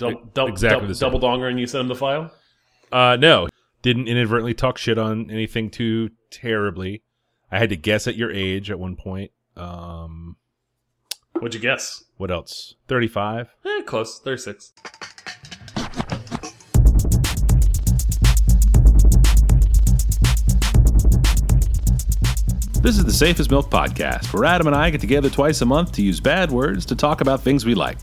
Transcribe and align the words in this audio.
Double, 0.00 0.20
double, 0.34 0.48
exactly 0.50 0.76
double, 0.76 0.88
the 0.88 0.94
same. 0.94 1.12
double 1.12 1.20
donger, 1.20 1.48
and 1.48 1.60
you 1.60 1.66
sent 1.66 1.82
him 1.82 1.88
the 1.88 1.94
file. 1.94 2.32
Uh, 2.90 3.16
no, 3.20 3.48
didn't 3.82 4.08
inadvertently 4.08 4.54
talk 4.54 4.78
shit 4.78 4.98
on 4.98 5.30
anything 5.30 5.70
too 5.70 6.10
terribly. 6.30 7.02
I 7.52 7.58
had 7.58 7.68
to 7.70 7.76
guess 7.76 8.06
at 8.06 8.16
your 8.16 8.30
age 8.32 8.70
at 8.70 8.78
one 8.78 8.96
point. 8.96 9.30
Um, 9.56 10.36
What'd 11.34 11.54
you 11.54 11.60
guess? 11.60 12.04
what 12.16 12.30
else? 12.30 12.74
Thirty-five. 12.88 13.54
Eh, 13.64 13.82
close. 13.86 14.18
Thirty-six. 14.20 14.72
This 22.82 22.96
is 22.96 23.04
the 23.04 23.12
Safe 23.12 23.38
as 23.38 23.50
Milk 23.50 23.68
Podcast, 23.70 24.32
where 24.32 24.46
Adam 24.46 24.66
and 24.66 24.74
I 24.74 24.88
get 24.88 25.02
together 25.02 25.28
twice 25.28 25.60
a 25.60 25.66
month 25.66 25.92
to 25.92 26.02
use 26.02 26.18
bad 26.18 26.50
words 26.50 26.86
to 26.86 26.96
talk 26.96 27.20
about 27.20 27.42
things 27.42 27.66
we 27.66 27.74
like. 27.74 27.98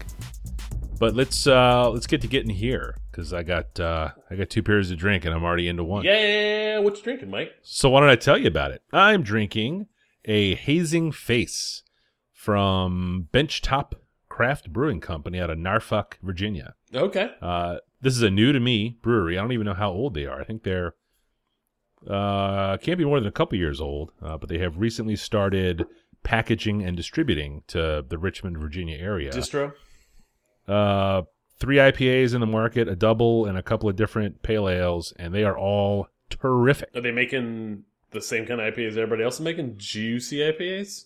But 0.99 1.15
let's 1.15 1.45
uh 1.47 1.89
let's 1.89 2.07
get 2.07 2.21
to 2.21 2.27
getting 2.27 2.49
here 2.49 2.95
because 3.11 3.33
I 3.33 3.43
got 3.43 3.79
uh 3.79 4.09
I 4.29 4.35
got 4.35 4.49
two 4.49 4.63
pairs 4.63 4.89
to 4.89 4.95
drink 4.95 5.25
and 5.25 5.33
I'm 5.33 5.43
already 5.43 5.67
into 5.67 5.83
one. 5.83 6.03
Yeah, 6.05 6.79
what 6.79 6.97
you 6.97 7.03
drinking, 7.03 7.29
Mike? 7.29 7.51
So 7.61 7.89
why 7.89 7.99
don't 7.99 8.09
I 8.09 8.15
tell 8.15 8.37
you 8.37 8.47
about 8.47 8.71
it? 8.71 8.81
I'm 8.91 9.23
drinking 9.23 9.87
a 10.25 10.55
hazing 10.55 11.11
face 11.11 11.83
from 12.33 13.27
Benchtop 13.31 13.93
Craft 14.29 14.71
Brewing 14.71 14.99
Company 14.99 15.39
out 15.39 15.49
of 15.49 15.57
Norfolk, 15.57 16.17
Virginia. 16.21 16.75
Okay. 16.93 17.31
Uh, 17.41 17.77
this 18.01 18.15
is 18.15 18.21
a 18.21 18.29
new 18.29 18.51
to 18.51 18.59
me 18.59 18.97
brewery. 19.01 19.37
I 19.37 19.41
don't 19.41 19.51
even 19.51 19.65
know 19.65 19.73
how 19.73 19.91
old 19.91 20.13
they 20.13 20.25
are. 20.25 20.39
I 20.39 20.43
think 20.43 20.63
they're 20.63 20.93
uh, 22.07 22.77
can't 22.77 22.97
be 22.97 23.05
more 23.05 23.19
than 23.19 23.27
a 23.27 23.31
couple 23.31 23.57
years 23.57 23.81
old, 23.81 24.11
uh, 24.21 24.37
but 24.37 24.49
they 24.49 24.59
have 24.59 24.77
recently 24.77 25.15
started 25.15 25.85
packaging 26.23 26.83
and 26.83 26.95
distributing 26.95 27.63
to 27.67 28.05
the 28.07 28.17
Richmond, 28.17 28.57
Virginia 28.59 28.97
area. 28.97 29.31
Distro. 29.31 29.73
Uh, 30.67 31.23
three 31.59 31.77
IPAs 31.77 32.33
in 32.33 32.41
the 32.41 32.47
market, 32.47 32.87
a 32.87 32.95
double, 32.95 33.45
and 33.45 33.57
a 33.57 33.63
couple 33.63 33.89
of 33.89 33.95
different 33.95 34.41
pale 34.43 34.69
ales, 34.69 35.13
and 35.17 35.33
they 35.33 35.43
are 35.43 35.57
all 35.57 36.07
terrific. 36.29 36.89
Are 36.95 37.01
they 37.01 37.11
making 37.11 37.83
the 38.11 38.21
same 38.21 38.45
kind 38.45 38.61
of 38.61 38.73
IPAs 38.73 38.91
everybody 38.91 39.23
else 39.23 39.35
is 39.35 39.41
making? 39.41 39.75
Juicy 39.77 40.37
IPAs? 40.37 41.05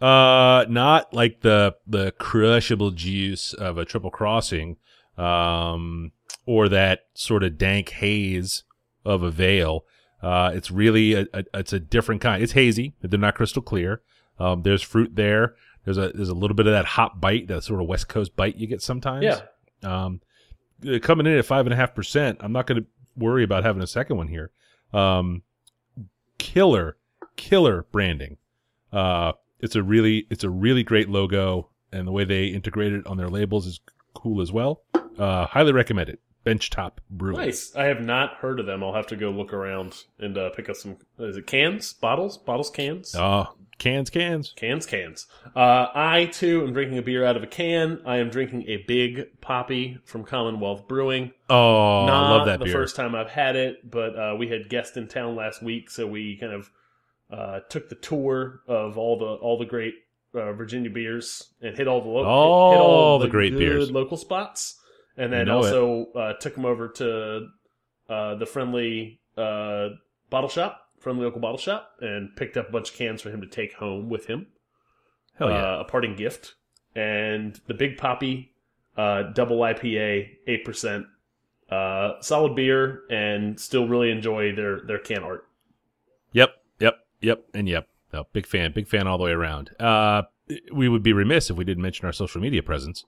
Uh, 0.00 0.64
not 0.68 1.12
like 1.12 1.40
the 1.42 1.76
the 1.86 2.12
crushable 2.12 2.90
juice 2.90 3.52
of 3.52 3.76
a 3.76 3.84
triple 3.84 4.10
crossing, 4.10 4.76
um, 5.18 6.12
or 6.46 6.68
that 6.70 7.00
sort 7.12 7.44
of 7.44 7.58
dank 7.58 7.90
haze 7.90 8.64
of 9.04 9.22
a 9.22 9.30
veil. 9.30 9.84
Uh, 10.22 10.52
it's 10.54 10.70
really 10.70 11.14
a, 11.14 11.26
a 11.34 11.44
it's 11.52 11.74
a 11.74 11.80
different 11.80 12.22
kind. 12.22 12.42
It's 12.42 12.52
hazy. 12.52 12.94
They're 13.02 13.18
not 13.18 13.34
crystal 13.34 13.62
clear. 13.62 14.00
Um, 14.38 14.62
there's 14.62 14.82
fruit 14.82 15.16
there. 15.16 15.54
There's 15.84 15.98
a 15.98 16.10
there's 16.14 16.28
a 16.28 16.34
little 16.34 16.54
bit 16.54 16.66
of 16.66 16.72
that 16.72 16.84
hot 16.84 17.20
bite, 17.20 17.48
that 17.48 17.64
sort 17.64 17.80
of 17.80 17.88
West 17.88 18.08
Coast 18.08 18.36
bite 18.36 18.56
you 18.56 18.66
get 18.66 18.82
sometimes. 18.82 19.24
Yeah. 19.24 19.40
Um, 19.82 20.20
uh, 20.86 20.98
coming 20.98 21.26
in 21.26 21.38
at 21.38 21.44
five 21.44 21.66
and 21.66 21.72
a 21.72 21.76
half 21.76 21.94
percent, 21.94 22.38
I'm 22.40 22.52
not 22.52 22.66
going 22.66 22.82
to 22.82 22.86
worry 23.16 23.44
about 23.44 23.64
having 23.64 23.82
a 23.82 23.86
second 23.86 24.16
one 24.16 24.28
here. 24.28 24.50
Um, 24.92 25.42
killer, 26.38 26.96
killer 27.36 27.86
branding. 27.92 28.38
Uh, 28.92 29.32
it's 29.60 29.76
a 29.76 29.82
really, 29.82 30.26
it's 30.30 30.44
a 30.44 30.50
really 30.50 30.82
great 30.82 31.08
logo, 31.08 31.68
and 31.92 32.06
the 32.06 32.12
way 32.12 32.24
they 32.24 32.46
integrate 32.46 32.92
it 32.92 33.06
on 33.06 33.16
their 33.16 33.28
labels 33.28 33.66
is 33.66 33.80
cool 34.14 34.40
as 34.40 34.50
well. 34.50 34.82
Uh, 35.18 35.46
highly 35.46 35.72
recommend 35.72 36.08
it. 36.08 36.20
Benchtop 36.44 36.92
Brewing. 37.10 37.38
Nice. 37.38 37.74
I 37.76 37.84
have 37.84 38.00
not 38.00 38.34
heard 38.34 38.60
of 38.60 38.66
them. 38.66 38.82
I'll 38.82 38.94
have 38.94 39.06
to 39.08 39.16
go 39.16 39.30
look 39.30 39.52
around 39.52 40.04
and 40.18 40.36
uh, 40.38 40.50
pick 40.50 40.68
up 40.68 40.76
some. 40.76 40.96
Is 41.18 41.36
it 41.36 41.46
cans? 41.46 41.92
Bottles? 41.92 42.38
Bottles? 42.38 42.70
Cans? 42.70 43.14
Oh, 43.14 43.52
cans, 43.78 44.08
cans. 44.10 44.52
Cans, 44.56 44.86
cans. 44.86 45.26
Uh, 45.54 45.86
I 45.94 46.30
too 46.32 46.62
am 46.66 46.72
drinking 46.72 46.96
a 46.98 47.02
beer 47.02 47.24
out 47.24 47.36
of 47.36 47.42
a 47.42 47.46
can. 47.46 48.00
I 48.06 48.16
am 48.18 48.30
drinking 48.30 48.64
a 48.68 48.78
Big 48.88 49.40
Poppy 49.42 49.98
from 50.04 50.24
Commonwealth 50.24 50.88
Brewing. 50.88 51.32
Oh, 51.50 52.06
Not 52.06 52.24
I 52.24 52.30
love 52.30 52.46
that 52.46 52.58
the 52.58 52.64
beer. 52.66 52.74
first 52.74 52.96
time 52.96 53.14
I've 53.14 53.30
had 53.30 53.56
it, 53.56 53.90
but 53.90 54.18
uh, 54.18 54.34
we 54.38 54.48
had 54.48 54.68
guests 54.70 54.96
in 54.96 55.08
town 55.08 55.36
last 55.36 55.62
week, 55.62 55.90
so 55.90 56.06
we 56.06 56.36
kind 56.38 56.52
of 56.54 56.70
uh, 57.30 57.60
took 57.68 57.88
the 57.90 57.94
tour 57.96 58.60
of 58.66 58.96
all 58.98 59.18
the 59.18 59.24
all 59.26 59.58
the 59.58 59.64
great 59.66 59.94
uh, 60.34 60.52
Virginia 60.52 60.90
beers 60.90 61.52
and 61.60 61.76
hit 61.76 61.86
all 61.86 62.00
the 62.00 62.08
lo- 62.08 62.18
hit, 62.22 62.76
hit 62.76 62.80
All 62.82 63.18
the 63.18 63.28
great 63.28 63.52
good 63.52 63.58
beers. 63.58 63.90
local 63.90 64.16
spots, 64.16 64.79
and 65.16 65.32
then 65.32 65.48
also 65.48 66.06
uh, 66.14 66.32
took 66.34 66.56
him 66.56 66.64
over 66.64 66.88
to 66.88 67.48
uh, 68.08 68.34
the 68.36 68.46
friendly 68.46 69.20
uh, 69.36 69.88
bottle 70.30 70.48
shop, 70.48 70.88
friendly 70.98 71.24
local 71.24 71.40
bottle 71.40 71.58
shop, 71.58 71.92
and 72.00 72.34
picked 72.36 72.56
up 72.56 72.68
a 72.68 72.72
bunch 72.72 72.90
of 72.90 72.96
cans 72.96 73.22
for 73.22 73.30
him 73.30 73.40
to 73.40 73.46
take 73.46 73.74
home 73.74 74.08
with 74.08 74.26
him 74.26 74.46
Hell 75.40 75.50
yeah. 75.50 75.76
uh, 75.76 75.80
a 75.80 75.84
parting 75.84 76.16
gift, 76.16 76.54
and 76.94 77.58
the 77.66 77.72
Big 77.72 77.96
Poppy 77.96 78.52
uh, 78.96 79.22
double 79.32 79.60
IPA, 79.60 80.28
eight 80.46 80.64
percent, 80.66 81.06
uh, 81.70 82.20
solid 82.20 82.54
beer, 82.54 83.04
and 83.10 83.58
still 83.58 83.88
really 83.88 84.10
enjoy 84.10 84.54
their 84.54 84.80
their 84.82 84.98
can 84.98 85.22
art. 85.22 85.46
Yep, 86.32 86.50
yep, 86.78 86.98
yep, 87.22 87.44
and 87.54 87.68
yep. 87.68 87.88
No, 88.12 88.26
big 88.34 88.46
fan, 88.46 88.72
big 88.72 88.86
fan 88.86 89.06
all 89.06 89.16
the 89.16 89.24
way 89.24 89.30
around. 89.30 89.70
Uh, 89.80 90.22
we 90.72 90.88
would 90.88 91.02
be 91.02 91.12
remiss 91.14 91.48
if 91.48 91.56
we 91.56 91.64
didn't 91.64 91.82
mention 91.82 92.04
our 92.04 92.12
social 92.12 92.40
media 92.40 92.62
presence. 92.62 93.04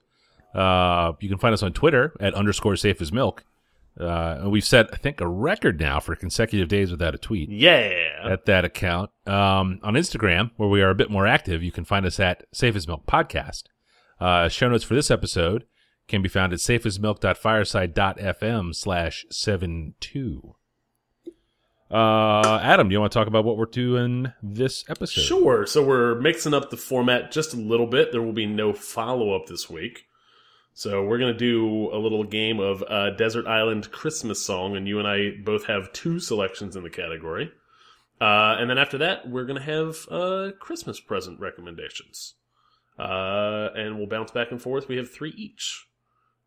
Uh, 0.53 1.13
you 1.19 1.29
can 1.29 1.37
find 1.37 1.53
us 1.53 1.63
on 1.63 1.73
Twitter 1.73 2.15
at 2.19 2.33
underscore 2.33 2.75
safe 2.75 3.01
as 3.01 3.11
milk. 3.11 3.43
Uh, 3.99 4.37
and 4.41 4.51
we've 4.51 4.65
set, 4.65 4.89
I 4.91 4.95
think, 4.97 5.21
a 5.21 5.27
record 5.27 5.79
now 5.79 5.99
for 5.99 6.15
consecutive 6.15 6.67
days 6.67 6.89
without 6.89 7.13
a 7.13 7.19
tweet 7.19 7.49
Yeah, 7.49 7.91
at 8.23 8.45
that 8.45 8.65
account. 8.65 9.11
Um, 9.27 9.79
on 9.83 9.93
Instagram, 9.93 10.49
where 10.57 10.69
we 10.69 10.81
are 10.81 10.89
a 10.89 10.95
bit 10.95 11.11
more 11.11 11.27
active, 11.27 11.61
you 11.61 11.71
can 11.71 11.85
find 11.85 12.03
us 12.05 12.19
at 12.19 12.43
Safe 12.51 12.75
as 12.75 12.87
Milk 12.87 13.05
Podcast. 13.05 13.63
Uh, 14.19 14.49
show 14.49 14.67
notes 14.69 14.83
for 14.83 14.95
this 14.95 15.11
episode 15.11 15.65
can 16.07 16.21
be 16.23 16.29
found 16.29 16.53
at 16.53 16.59
safeasmilk.fireside.fm 16.59 18.73
slash 18.75 19.25
seven 19.29 19.93
two. 19.99 20.55
Uh, 21.91 22.59
Adam, 22.63 22.89
do 22.89 22.93
you 22.93 22.99
want 22.99 23.11
to 23.11 23.19
talk 23.19 23.27
about 23.27 23.45
what 23.45 23.57
we're 23.57 23.65
doing 23.65 24.33
this 24.41 24.83
episode? 24.89 25.21
sure. 25.21 25.67
So 25.67 25.83
we're 25.83 26.15
mixing 26.19 26.55
up 26.55 26.71
the 26.71 26.77
format 26.77 27.31
just 27.31 27.53
a 27.53 27.57
little 27.57 27.85
bit. 27.85 28.11
There 28.11 28.21
will 28.21 28.33
be 28.33 28.47
no 28.47 28.73
follow 28.73 29.35
up 29.35 29.45
this 29.45 29.69
week. 29.69 30.05
So 30.75 31.03
we're 31.05 31.19
gonna 31.19 31.33
do 31.37 31.89
a 31.93 31.97
little 31.97 32.23
game 32.23 32.59
of 32.59 32.83
uh, 32.87 33.11
Desert 33.11 33.45
Island 33.47 33.91
Christmas 33.91 34.43
song, 34.43 34.75
and 34.75 34.87
you 34.87 34.99
and 34.99 35.07
I 35.07 35.31
both 35.43 35.65
have 35.65 35.93
two 35.93 36.19
selections 36.19 36.75
in 36.75 36.83
the 36.83 36.89
category. 36.89 37.51
Uh, 38.19 38.55
and 38.59 38.69
then 38.69 38.77
after 38.77 38.97
that, 38.99 39.29
we're 39.29 39.45
gonna 39.45 39.61
have 39.61 39.97
uh, 40.09 40.51
Christmas 40.59 40.99
present 40.99 41.39
recommendations, 41.39 42.35
uh, 42.97 43.69
and 43.75 43.97
we'll 43.97 44.07
bounce 44.07 44.31
back 44.31 44.49
and 44.51 44.61
forth. 44.61 44.87
We 44.87 44.97
have 44.97 45.11
three 45.11 45.31
each. 45.37 45.85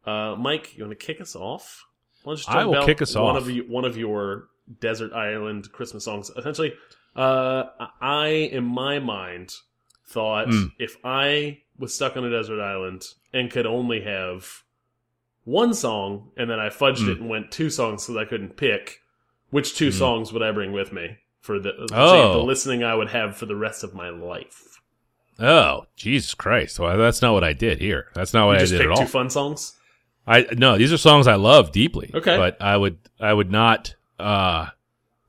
Uh, 0.04 0.34
Mike, 0.38 0.76
you 0.76 0.84
want 0.84 0.98
to 0.98 1.06
kick 1.06 1.20
us 1.20 1.34
off? 1.36 1.84
Why 2.24 2.34
don't 2.34 2.46
you 2.48 2.52
I 2.54 2.64
will 2.64 2.72
about 2.74 2.86
kick 2.86 3.02
us 3.02 3.14
one 3.14 3.36
off. 3.36 3.42
Of 3.42 3.50
you, 3.50 3.62
one 3.68 3.84
of 3.84 3.96
your 3.96 4.48
Desert 4.80 5.12
Island 5.12 5.70
Christmas 5.72 6.04
songs. 6.04 6.30
Essentially, 6.36 6.74
uh, 7.14 7.64
I, 8.00 8.26
in 8.52 8.64
my 8.64 8.98
mind, 8.98 9.52
thought 10.08 10.48
Mm. 10.48 10.72
if 10.78 10.96
I 11.04 11.62
was 11.78 11.94
stuck 11.94 12.16
on 12.16 12.24
a 12.24 12.30
desert 12.30 12.60
island 12.60 13.02
and 13.36 13.50
could 13.50 13.66
only 13.66 14.00
have 14.02 14.62
one 15.44 15.74
song, 15.74 16.30
and 16.36 16.50
then 16.50 16.58
I 16.58 16.68
fudged 16.70 17.04
Mm. 17.04 17.08
it 17.12 17.20
and 17.20 17.28
went 17.28 17.52
two 17.52 17.70
songs 17.70 18.04
so 18.04 18.12
that 18.14 18.20
I 18.20 18.24
couldn't 18.24 18.56
pick, 18.56 19.00
which 19.50 19.74
two 19.76 19.88
Mm. 19.90 19.92
songs 19.98 20.32
would 20.32 20.42
I 20.42 20.50
bring 20.50 20.72
with 20.72 20.92
me 20.92 21.18
for 21.40 21.60
the, 21.60 21.72
Oh. 21.92 22.32
the 22.32 22.38
listening 22.44 22.82
I 22.82 22.94
would 22.94 23.10
have 23.10 23.36
for 23.36 23.46
the 23.46 23.54
rest 23.54 23.84
of 23.84 23.94
my 23.94 24.08
life? 24.08 24.80
Oh, 25.38 25.86
Jesus 25.96 26.34
Christ! 26.34 26.80
Well, 26.80 26.96
that's 26.96 27.20
not 27.22 27.34
what 27.34 27.44
I 27.44 27.52
did 27.52 27.78
here. 27.78 28.10
That's 28.14 28.32
not 28.32 28.46
what 28.46 28.56
I 28.56 28.64
did 28.64 28.80
at 28.80 28.90
all. 28.90 28.96
two 28.96 29.06
fun 29.06 29.28
songs. 29.30 29.74
I 30.26 30.46
no, 30.56 30.76
these 30.78 30.92
are 30.92 30.96
songs 30.96 31.26
I 31.28 31.34
love 31.36 31.70
deeply. 31.72 32.10
Okay. 32.14 32.36
but 32.36 32.60
I 32.60 32.76
would 32.76 32.98
I 33.20 33.32
would 33.34 33.50
not. 33.52 33.94
Uh, 34.18 34.68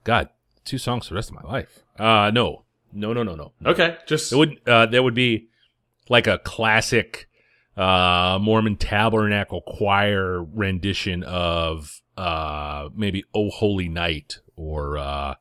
God, 0.05 0.29
two 0.63 0.77
songs 0.77 1.05
for 1.07 1.13
the 1.13 1.15
rest 1.15 1.29
of 1.29 1.35
my 1.35 1.41
life. 1.41 1.79
Uh, 1.99 2.31
no, 2.33 2.63
no, 2.93 3.11
no, 3.11 3.21
no, 3.23 3.35
no. 3.35 3.51
no. 3.59 3.71
Okay, 3.71 3.97
just 4.07 4.31
It 4.31 4.37
would 4.37 4.61
uh, 4.65 4.85
there 4.85 5.03
would 5.03 5.13
be 5.13 5.49
like 6.09 6.25
a 6.25 6.37
classic 6.39 7.26
uh, 7.77 8.39
Mormon 8.41 8.75
Tabernacle 8.75 9.61
Choir 9.61 10.43
rendition 10.43 11.23
of 11.23 12.01
uh, 12.17 12.89
maybe 12.95 13.23
"Oh 13.33 13.49
Holy 13.49 13.87
Night" 13.87 14.39
or 14.55 14.97
uh, 14.97 15.35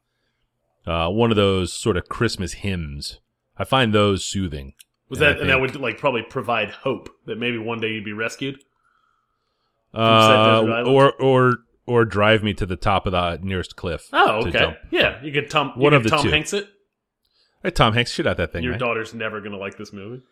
uh, 0.87 1.09
one 1.09 1.31
of 1.31 1.37
those 1.37 1.73
sort 1.73 1.97
of 1.97 2.09
Christmas 2.09 2.55
hymns. 2.55 3.21
I 3.57 3.65
find 3.65 3.95
those 3.95 4.23
soothing. 4.25 4.75
was 5.09 5.19
and 5.21 5.27
that, 5.29 5.41
and 5.41 5.51
that 5.51 5.61
would 5.61 5.77
like 5.77 5.99
probably 5.99 6.23
provide 6.23 6.71
hope 6.71 7.09
that 7.25 7.39
maybe 7.39 7.59
one 7.59 7.81
day 7.81 7.89
you'd 7.89 8.05
be 8.05 8.13
rescued. 8.13 8.63
Uh, 9.95 10.85
or 10.87 11.13
or 11.15 11.59
or 11.87 12.05
drive 12.05 12.43
me 12.43 12.53
to 12.53 12.67
the 12.67 12.77
top 12.77 13.07
of 13.07 13.13
the 13.13 13.39
nearest 13.43 13.77
cliff. 13.77 14.09
Oh, 14.13 14.47
okay, 14.47 14.77
yeah, 14.91 15.23
you 15.23 15.33
could 15.33 15.49
Tom. 15.49 15.73
You 15.77 15.83
One 15.83 15.93
could 15.93 15.97
of 15.99 16.03
the 16.05 16.11
Tom 16.11 16.23
two. 16.25 16.31
Hanks 16.31 16.53
it. 16.53 16.69
Hey, 17.63 17.71
Tom 17.71 17.95
Hanks, 17.95 18.11
shoot 18.13 18.27
out 18.27 18.37
that 18.37 18.53
thing, 18.53 18.63
Your 18.63 18.73
man. 18.73 18.81
daughter's 18.81 19.15
never 19.15 19.41
gonna 19.41 19.57
like 19.57 19.79
this 19.79 19.93
movie. 19.93 20.23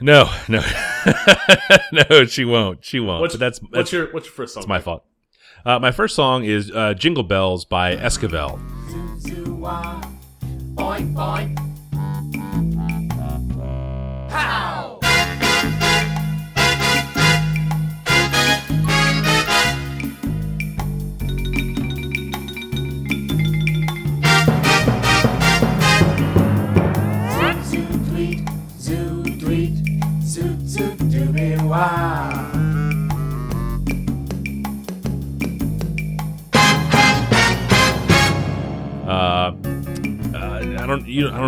No, 0.00 0.30
no, 0.48 0.62
no, 1.92 2.24
she 2.26 2.44
won't. 2.44 2.84
She 2.84 3.00
won't. 3.00 3.20
What's 3.20 3.34
but 3.34 3.40
that's 3.40 3.58
what's 3.58 3.92
your 3.92 4.12
what's 4.12 4.26
your 4.26 4.32
first 4.34 4.54
song? 4.54 4.62
It's 4.62 4.68
my 4.68 4.80
fault. 4.80 5.04
Uh, 5.64 5.78
my 5.78 5.90
first 5.90 6.14
song 6.14 6.44
is 6.44 6.70
uh, 6.70 6.94
"Jingle 6.94 7.24
Bells" 7.24 7.64
by 7.64 7.96
Esquivel. 7.96 8.60
Boing, 10.76 11.14
boing. 11.14 11.67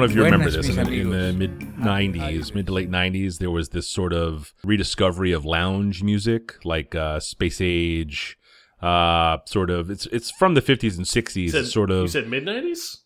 Don't 0.01 0.11
I 0.19 0.31
don't 0.31 0.41
know 0.41 0.47
if 0.47 0.55
you 0.55 0.57
Buenas, 0.57 0.57
remember 0.57 0.85
this 0.85 1.09
in, 1.09 1.11
the- 1.11 1.19
in 1.19 1.27
the 1.27 1.33
mid 1.33 1.61
'90s, 1.77 2.55
mid 2.55 2.67
to 2.67 2.73
late 2.73 2.91
'90s. 2.91 3.39
There 3.39 3.51
was 3.51 3.69
this 3.71 3.89
sort 3.89 4.13
of 4.13 4.53
rediscovery 4.65 5.33
of 5.33 5.45
lounge 5.45 6.03
music, 6.03 6.57
like 6.65 6.95
uh, 6.95 7.21
space 7.21 7.61
age, 7.61 8.37
uh, 8.83 9.39
sort 9.47 9.71
of. 9.71 9.91
It's 9.91 10.07
it's 10.07 10.31
from 10.31 10.55
the 10.55 10.63
50s 10.63 10.97
and 10.97 11.07
60s. 11.07 11.37
You 11.37 11.49
said, 11.51 11.61
it's 11.65 11.73
sort 11.73 11.91
you 11.91 12.09
said 12.09 12.29
mid 12.29 12.45
nineties. 12.45 12.99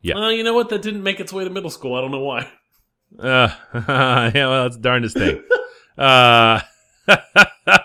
Yeah. 0.00 0.16
Uh, 0.16 0.28
you 0.30 0.42
know 0.42 0.54
what? 0.54 0.68
That 0.68 0.82
didn't 0.82 1.02
make 1.02 1.20
its 1.20 1.32
way 1.32 1.44
to 1.44 1.50
middle 1.50 1.70
school. 1.70 1.94
I 1.94 2.00
don't 2.00 2.10
know 2.10 2.20
why. 2.20 2.48
Uh, 3.18 3.54
yeah, 3.74 4.46
well, 4.48 4.62
that's 4.64 4.76
the 4.76 4.82
darndest 4.82 5.16
thing. 5.16 5.42
uh, 5.98 6.60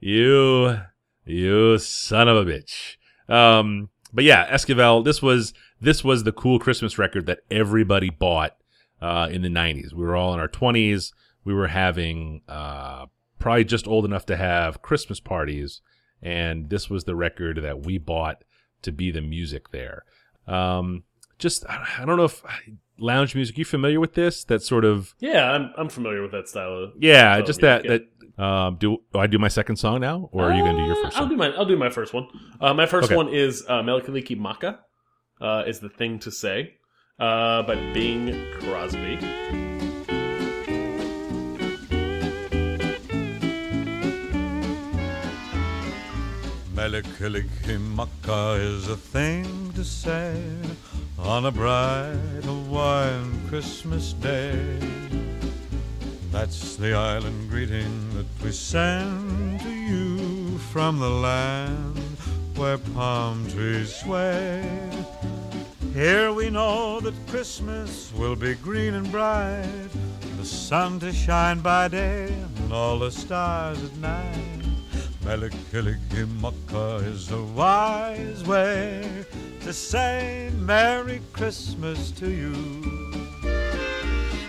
you, 0.00 0.78
you 1.24 1.78
son 1.78 2.28
of 2.28 2.36
a 2.36 2.44
bitch. 2.50 2.96
Um, 3.28 3.90
but 4.12 4.24
yeah, 4.24 4.52
Esquivel, 4.54 5.04
this 5.04 5.22
was, 5.22 5.52
this 5.80 6.04
was 6.04 6.24
the 6.24 6.32
cool 6.32 6.58
Christmas 6.58 6.98
record 6.98 7.26
that 7.26 7.40
everybody 7.50 8.10
bought, 8.10 8.56
uh, 9.00 9.28
in 9.30 9.42
the 9.42 9.48
nineties. 9.48 9.94
We 9.94 10.04
were 10.04 10.16
all 10.16 10.34
in 10.34 10.40
our 10.40 10.48
twenties. 10.48 11.12
We 11.44 11.54
were 11.54 11.68
having, 11.68 12.42
uh, 12.48 13.06
probably 13.38 13.64
just 13.64 13.88
old 13.88 14.04
enough 14.04 14.26
to 14.26 14.36
have 14.36 14.82
Christmas 14.82 15.20
parties. 15.20 15.80
And 16.22 16.68
this 16.68 16.90
was 16.90 17.04
the 17.04 17.16
record 17.16 17.62
that 17.62 17.86
we 17.86 17.96
bought 17.96 18.44
to 18.82 18.92
be 18.92 19.10
the 19.10 19.22
music 19.22 19.70
there. 19.70 20.04
Um, 20.46 21.04
just, 21.38 21.64
I 21.68 22.04
don't 22.04 22.18
know 22.18 22.24
if 22.24 22.42
lounge 22.98 23.34
music, 23.34 23.56
you 23.56 23.64
familiar 23.64 23.98
with 24.00 24.12
this? 24.12 24.44
That 24.44 24.62
sort 24.62 24.84
of, 24.84 25.14
Yeah, 25.20 25.50
I'm 25.52 25.72
I'm 25.78 25.88
familiar 25.88 26.20
with 26.20 26.32
that 26.32 26.48
style. 26.48 26.74
Of, 26.84 26.92
yeah, 26.98 27.34
style 27.36 27.46
just 27.46 27.60
that 27.62 27.82
that. 27.84 28.02
Um, 28.42 28.76
do, 28.76 28.98
do 29.12 29.18
I 29.18 29.26
do 29.26 29.38
my 29.38 29.48
second 29.48 29.76
song 29.76 30.00
now, 30.00 30.28
or 30.32 30.50
are 30.50 30.54
you 30.54 30.62
going 30.62 30.76
to 30.76 30.82
do 30.82 30.86
your 30.86 30.98
Uh, 30.98 31.02
first 31.04 31.16
I'll 31.16 31.22
song? 31.22 31.30
do 31.30 31.36
my 31.36 31.48
I'll 31.52 31.64
do 31.66 31.76
my 31.76 31.88
first 31.90 32.12
one. 32.12 32.26
Uh, 32.60 32.72
my 32.74 32.84
first 32.86 33.06
Okay. 33.06 33.16
one 33.16 33.28
is 33.28 33.64
uh, 33.68 33.82
Mele 33.82 34.00
Kalikimaka. 34.02 34.78
Uh, 35.40 35.64
is 35.66 35.80
the 35.80 35.88
thing 35.88 36.18
to 36.18 36.30
say 36.30 36.74
uh, 37.18 37.62
by 37.62 37.74
Bing 37.94 38.30
Crosby. 38.58 39.16
Mele 46.74 47.02
Kalikimaka 47.16 48.60
is 48.60 48.88
a 48.88 48.96
thing 48.96 49.72
to 49.72 49.82
say 49.82 50.42
on 51.18 51.46
a 51.46 51.50
bright 51.50 52.44
Hawaiian 52.44 53.48
Christmas 53.48 54.12
day. 54.12 54.78
That's 56.30 56.76
the 56.76 56.92
island 56.92 57.48
greeting 57.48 58.14
that 58.14 58.44
we 58.44 58.52
send 58.52 59.60
to 59.60 59.70
you 59.70 60.58
from 60.72 60.98
the 60.98 61.08
land 61.08 61.96
where 62.56 62.76
palm 62.76 63.48
trees 63.50 63.94
sway. 63.96 64.80
Here 65.94 66.32
we 66.32 66.50
know 66.50 67.00
that 67.00 67.14
Christmas 67.26 68.12
will 68.16 68.36
be 68.36 68.54
green 68.54 68.94
and 68.94 69.10
bright, 69.10 69.88
the 70.38 70.44
sun 70.44 71.00
to 71.00 71.12
shine 71.12 71.58
by 71.60 71.88
day 71.88 72.32
and 72.58 72.72
all 72.72 73.00
the 73.00 73.10
stars 73.10 73.82
at 73.82 73.96
night. 73.96 74.64
Mele 75.24 75.50
Kalikimaka 75.72 77.04
is 77.06 77.32
a 77.32 77.42
wise 77.42 78.44
way 78.44 79.24
to 79.62 79.72
say 79.72 80.52
Merry 80.54 81.20
Christmas 81.32 82.12
to 82.12 82.30
you. 82.30 82.52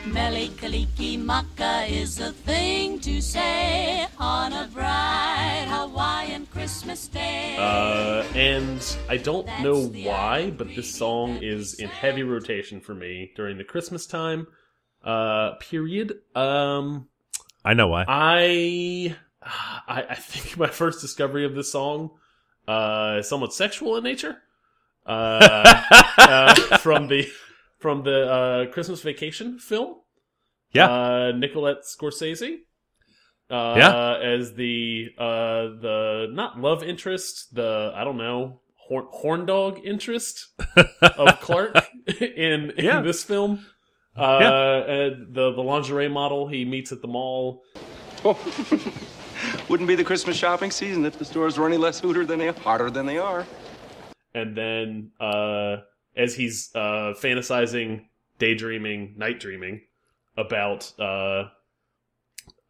Mele 0.06 0.48
Kalikimaka 0.50 1.90
is 1.90 2.20
a 2.20 2.32
thing 2.32 3.00
to 3.00 3.20
say 3.20 4.06
on 4.20 4.54
a 4.54 4.70
bright 4.72 5.66
Hawaiian 5.68 6.46
Christmas 6.62 7.08
day. 7.08 7.56
Uh, 7.58 8.24
and 8.36 8.96
I 9.10 9.18
don't 9.18 9.48
know 9.64 9.88
why, 9.88 10.52
but 10.52 10.68
this 10.76 10.94
song 10.94 11.40
is 11.42 11.80
in 11.80 11.90
heavy 11.90 12.22
rotation 12.22 12.82
for 12.82 12.94
me 12.94 13.32
during 13.36 13.58
the 13.58 13.64
Christmas 13.64 14.06
time 14.06 14.46
uh, 15.04 15.54
period. 15.56 16.20
Um, 16.36 17.10
I 17.66 17.74
know 17.74 17.88
why. 17.88 18.06
I, 18.08 19.16
I 19.42 20.04
I 20.12 20.14
think 20.14 20.56
my 20.60 20.68
first 20.68 21.02
discovery 21.02 21.46
of 21.46 21.56
this 21.56 21.72
song 21.72 22.12
uh, 22.68 23.18
is 23.22 23.28
somewhat 23.28 23.56
sexual 23.56 23.98
in 23.98 24.04
nature. 24.04 24.38
Uh, 25.04 25.82
uh, 26.20 26.78
from 26.78 27.08
the 27.08 27.28
from 27.80 28.04
the 28.04 28.32
uh, 28.32 28.72
Christmas 28.72 29.02
Vacation 29.02 29.58
film. 29.58 29.96
Yeah. 30.74 30.92
Uh, 30.92 31.32
Nicolette 31.36 31.86
Scorsese. 31.86 32.60
Uh, 33.52 33.76
Yeah. 33.78 34.18
As 34.36 34.54
the 34.54 35.10
uh, 35.18 35.62
the 35.82 36.28
not 36.32 36.60
love 36.60 36.84
interest, 36.84 37.54
the 37.54 37.92
I 37.96 38.04
don't 38.04 38.18
know 38.18 38.62
horn, 38.78 39.06
horn 39.10 39.46
dog 39.46 39.80
interest 39.84 40.48
of 41.02 41.40
Clark 41.42 41.76
in 42.22 42.72
in 42.72 42.86
Yeah. 42.86 43.02
this 43.02 43.24
film. 43.24 43.66
Uh, 44.16 44.38
Yeah. 44.42 44.94
and 44.94 45.34
the 45.36 45.52
the 45.52 45.62
lingerie 45.64 46.10
model 46.10 46.48
he 46.48 46.66
meets 46.66 46.92
at 46.92 47.02
the 47.02 47.08
mall. 47.08 47.64
Wouldn't 49.70 49.88
be 49.88 49.96
the 49.96 50.04
Christmas 50.04 50.38
shopping 50.38 50.70
season 50.72 51.06
if 51.06 51.18
the 51.18 51.26
stores 51.26 51.58
were 51.58 51.68
any 51.68 51.78
less 51.78 52.00
hooter 52.00 52.26
than 52.26 52.40
they 52.40 52.48
hotter 52.50 52.90
than 52.92 53.06
they 53.06 53.18
are. 53.18 53.46
and 54.34 54.56
then 54.56 55.12
uh, 55.20 55.78
as 56.16 56.36
he's 56.36 56.70
uh, 56.76 57.14
fantasizing, 57.20 58.06
daydreaming, 58.38 59.16
night 59.18 59.40
dreaming 59.40 59.82
about 60.38 60.92
uh, 61.00 61.50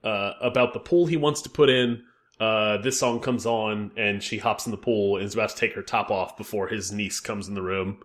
uh, 0.03 0.33
about 0.42 0.74
the 0.74 0.80
pool 0.80 1.06
he 1.07 1.18
wants 1.18 1.42
to 1.44 1.50
put 1.50 1.69
in, 1.69 2.03
uh, 2.39 2.77
this 2.77 3.00
song 3.00 3.19
comes 3.19 3.45
on, 3.45 3.92
and 3.98 4.21
she 4.24 4.38
hops 4.39 4.65
in 4.65 4.71
the 4.71 4.77
pool 4.77 5.18
and 5.18 5.25
is 5.25 5.33
about 5.33 5.50
to 5.50 5.56
take 5.56 5.74
her 5.75 5.81
top 5.83 6.09
off 6.09 6.38
before 6.38 6.68
his 6.68 6.92
niece 6.92 7.19
comes 7.19 7.48
in 7.48 7.53
the 7.53 7.62
room 7.62 8.01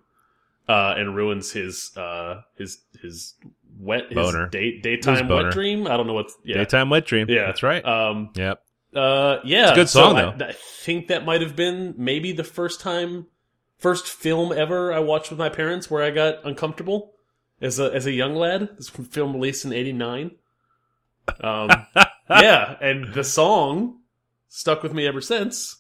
uh, 0.69 0.95
and 0.97 1.17
ruins 1.17 1.53
his 1.53 1.97
uh, 1.97 2.43
his 2.57 2.79
his 3.01 3.35
wet 3.79 4.05
his 4.09 4.15
Boner. 4.17 4.49
day, 4.49 4.79
daytime 4.81 5.15
His 5.15 5.23
boner. 5.23 5.45
wet 5.45 5.53
dream. 5.53 5.87
I 5.87 5.97
don't 5.97 6.07
know 6.07 6.15
what's 6.15 6.35
yeah 6.45 6.57
Daytime 6.57 6.91
wet 6.91 7.07
dream. 7.07 7.29
yeah 7.31 7.47
that's 7.47 7.63
right. 7.63 7.85
Um, 7.85 8.31
yep. 8.35 8.63
uh, 8.95 9.39
yeah, 9.45 9.65
It's 9.65 9.73
a 9.73 9.75
good 9.75 9.89
so 9.89 10.01
song, 10.01 10.17
I, 10.17 10.23
though. 10.37 10.45
I 10.47 10.53
think 10.53 11.09
that 11.09 11.25
might 11.25 11.41
have 11.43 11.55
been 11.57 11.95
maybe 11.97 12.33
the 12.33 12.45
first 12.45 12.81
time, 12.81 13.27
first 13.79 14.07
film 14.07 14.53
ever 14.53 14.93
I 14.93 14.99
watched 14.99 15.31
with 15.31 15.39
my 15.39 15.49
parents 15.51 15.91
where 15.91 16.03
I 16.03 16.11
got 16.11 16.45
uncomfortable 16.45 17.13
as 17.61 17.79
a 17.79 17.93
as 17.95 18.05
a 18.07 18.13
young 18.13 18.35
lad. 18.35 18.71
This 18.77 18.89
film 18.91 19.33
released 19.35 19.65
in 19.65 19.73
'89. 19.73 20.33
Um, 21.41 21.71
yeah, 22.31 22.77
and 22.81 23.13
the 23.15 23.25
song 23.25 24.01
stuck 24.49 24.83
with 24.83 24.93
me 24.95 25.07
ever 25.07 25.21
since. 25.21 25.77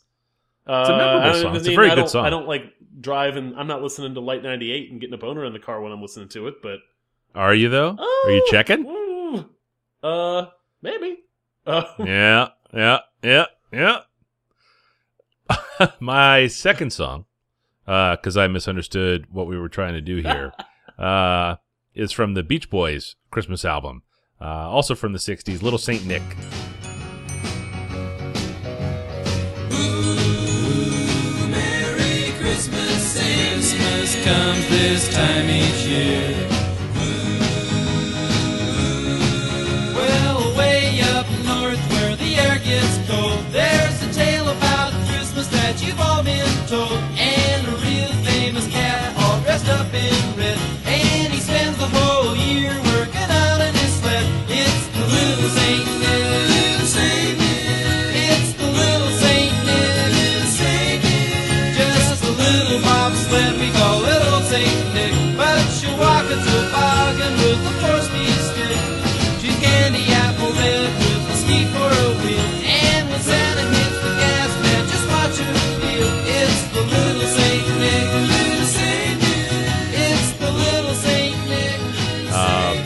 Uh, 0.66 0.80
It's 0.80 0.90
a 0.90 0.96
memorable 0.96 1.20
I 1.20 1.32
don't- 1.32 1.42
song. 1.42 1.52
I 1.54 1.56
It's 1.58 1.68
a 1.68 1.74
very 1.74 1.94
good 1.94 2.08
song. 2.08 2.26
I 2.26 2.30
don't 2.30 2.48
like 2.48 2.64
drive 3.00 3.36
and 3.36 3.54
I'm 3.56 3.66
not 3.66 3.82
listening 3.82 4.14
to 4.14 4.20
Lite 4.20 4.42
98 4.42 4.90
and 4.90 5.00
getting 5.00 5.14
a 5.14 5.18
boner 5.18 5.44
in 5.44 5.52
the 5.52 5.58
car 5.58 5.80
when 5.80 5.92
I'm 5.92 6.00
listening 6.02 6.28
to 6.30 6.48
it, 6.48 6.54
but 6.62 6.78
Are 7.34 7.54
you 7.54 7.68
though? 7.68 7.90
Are 7.90 8.30
you 8.30 8.42
Oh, 8.44 8.48
checking? 8.50 9.44
Uh, 10.02 10.46
maybe. 10.82 11.18
Uh, 11.66 11.82
yeah, 11.98 12.48
yeah, 12.74 12.98
yeah, 13.22 13.44
yeah. 13.72 14.00
My 16.00 16.46
second 16.46 16.92
song, 16.92 17.26
because 17.84 18.36
I 18.36 18.46
misunderstood 18.48 19.26
what 19.30 19.46
we 19.46 19.58
were 19.58 19.68
trying 19.68 19.94
to 19.94 20.00
do 20.00 20.16
here, 20.16 20.52
uh, 20.98 21.56
is 21.94 22.12
from 22.12 22.34
the 22.34 22.42
Beach 22.42 22.70
Boys 22.70 23.16
Christmas 23.30 23.64
album, 23.64 24.02
uh, 24.40 24.44
also 24.44 24.94
from 24.94 25.12
the 25.12 25.18
'60s. 25.18 25.62
Little 25.62 25.78
Saint 25.78 26.06
Nick. 26.06 26.22
Merry 31.50 32.32
Christmas, 32.38 33.16
Christmas 33.16 34.24
comes 34.24 34.68
this 34.68 35.14
time 35.14 35.48
each 35.50 35.86
year. 35.86 36.45
Little 62.46 62.80
bobsled 62.80 63.58
we 63.58 63.70
call 63.72 64.06
Saint 64.46 64.94
Nick. 64.94 65.36
But 65.36 65.58
she'll 65.74 65.98
walk 65.98 66.30
a 66.30 66.38
with 66.38 67.66
a 67.66 67.74
four-speed 67.82 68.38
stick. 68.46 68.78
She's 69.42 69.58
candy 69.58 70.06
apple 70.22 70.54
with 70.54 71.30
a 71.30 71.36
ski 71.42 71.66
for 71.74 71.90
a 71.90 72.08
wheel. 72.22 72.46
And 72.62 73.10
when 73.10 73.20
Santa 73.20 73.66
hits 73.74 73.98
the 74.06 74.12
gas, 74.22 74.50
man, 74.62 74.82
just 74.86 75.06
watch 75.10 75.36
her 75.42 75.54
feel. 75.82 76.10
It's 76.30 76.62
the 76.70 76.82
little 76.94 77.26
Saint 77.26 77.66
Nick. 77.82 78.06
Little 78.30 78.66
Saint 78.78 79.18
Nick. 79.18 79.50
It's 80.06 80.30
the 80.38 80.50
little 80.52 80.94
Saint 80.94 81.38
Nick. 81.50 81.80
Um, 82.32 82.76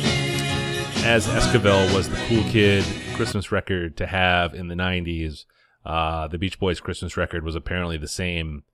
as 1.05 1.26
Esquivel 1.26 1.95
was 1.95 2.09
the 2.09 2.17
cool 2.29 2.45
kid 2.45 2.85
Christmas 3.14 3.52
record 3.52 3.99
to 3.99 4.07
have 4.07 4.55
in 4.55 4.69
the 4.69 4.75
90s, 4.75 5.45
uh, 5.85 6.26
the 6.29 6.38
Beach 6.38 6.59
Boys 6.59 6.81
Christmas 6.81 7.19
record 7.19 7.45
was 7.45 7.55
apparently 7.55 7.99
the 7.99 8.09
same 8.09 8.64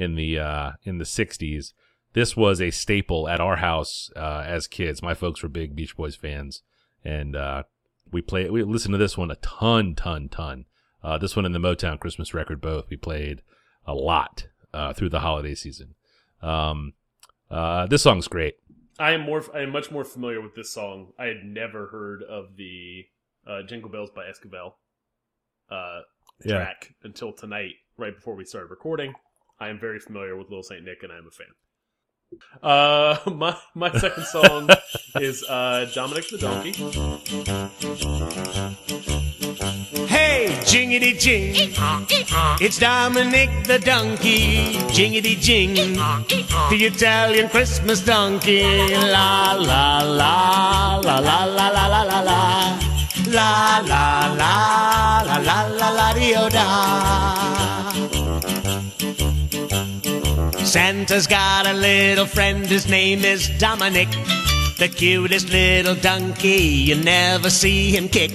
in 0.00 0.14
the 0.14 0.38
uh, 0.38 0.72
in 0.84 0.98
the 0.98 1.04
60s. 1.04 1.72
this 2.12 2.36
was 2.36 2.60
a 2.60 2.70
staple 2.70 3.28
at 3.28 3.40
our 3.40 3.56
house 3.56 4.10
uh, 4.16 4.42
as 4.46 4.66
kids. 4.66 5.02
My 5.02 5.14
folks 5.14 5.42
were 5.42 5.48
big 5.48 5.76
Beach 5.76 5.96
Boys 5.96 6.16
fans, 6.16 6.62
and 7.04 7.36
uh, 7.36 7.62
we 8.10 8.22
played. 8.22 8.50
We 8.50 8.62
listened 8.62 8.94
to 8.94 8.98
this 8.98 9.18
one 9.18 9.30
a 9.30 9.36
ton, 9.36 9.94
ton, 9.94 10.28
ton. 10.28 10.64
Uh, 11.02 11.18
this 11.18 11.36
one 11.36 11.44
and 11.46 11.54
the 11.54 11.58
Motown 11.58 11.98
Christmas 12.00 12.34
record 12.34 12.60
both 12.60 12.90
we 12.90 12.96
played 12.96 13.42
a 13.86 13.94
lot 13.94 14.46
uh, 14.74 14.92
through 14.92 15.08
the 15.10 15.20
holiday 15.20 15.54
season. 15.54 15.94
Um, 16.42 16.92
uh, 17.50 17.86
this 17.86 18.02
song's 18.02 18.28
great. 18.28 18.54
I 18.98 19.12
am 19.12 19.22
more. 19.22 19.42
I 19.54 19.60
am 19.60 19.70
much 19.70 19.90
more 19.90 20.04
familiar 20.04 20.40
with 20.40 20.54
this 20.54 20.70
song. 20.70 21.12
I 21.18 21.26
had 21.26 21.44
never 21.44 21.86
heard 21.88 22.22
of 22.22 22.56
the 22.56 23.06
uh, 23.46 23.62
"Jingle 23.62 23.90
Bells" 23.90 24.10
by 24.10 24.24
Esquivel 24.24 24.74
uh, 25.70 26.00
Yeah. 26.44 26.56
track 26.56 26.94
until 27.02 27.32
tonight, 27.32 27.74
right 27.96 28.14
before 28.14 28.34
we 28.34 28.44
started 28.44 28.70
recording. 28.70 29.14
I 29.60 29.68
am 29.68 29.78
very 29.78 30.00
familiar 30.00 30.36
with 30.36 30.48
Little 30.48 30.62
Saint 30.62 30.84
Nick, 30.84 31.02
and 31.02 31.12
I 31.12 31.18
am 31.18 31.28
a 31.28 31.30
fan. 31.30 31.52
Uh, 32.62 33.18
my 33.30 33.54
my 33.74 33.92
second 33.98 34.24
song 34.24 34.70
is 35.20 35.44
uh, 35.44 35.84
Dominic 35.94 36.30
the 36.30 36.38
Donkey. 36.38 36.72
Hey, 40.06 40.48
jingity 40.64 41.18
jing. 41.18 41.74
It's 42.58 42.78
Dominic 42.78 43.50
the 43.66 43.78
donkey. 43.78 44.78
Jingity 44.96 45.38
jing. 45.38 45.74
The 45.74 46.86
Italian 46.86 47.50
Christmas 47.50 48.00
donkey. 48.02 48.62
La 48.64 49.52
la 49.52 49.98
la 50.00 50.96
la 51.04 51.18
la 51.18 51.44
la 51.44 51.68
la 51.68 51.86
la 51.86 52.02
la 52.02 52.20
la. 52.20 52.78
La 53.28 53.80
la 53.84 54.34
la 54.40 55.22
la 55.22 55.36
la 55.38 55.66
la 55.66 55.90
la 55.90 56.12
dio 56.14 56.48
Santa's 60.70 61.26
got 61.26 61.66
a 61.66 61.72
little 61.72 62.26
friend, 62.26 62.64
his 62.64 62.88
name 62.88 63.24
is 63.24 63.48
Dominic. 63.58 64.08
The 64.78 64.86
cutest 64.88 65.50
little 65.50 65.96
donkey, 65.96 66.86
you 66.86 66.94
never 66.94 67.50
see 67.50 67.90
him 67.90 68.08
kick. 68.08 68.30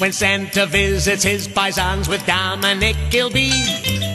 When 0.00 0.10
Santa 0.10 0.66
visits 0.66 1.22
his 1.22 1.46
paisans 1.46 2.08
with 2.08 2.26
Dominic, 2.26 2.96
he'll 3.12 3.30
be. 3.30 3.52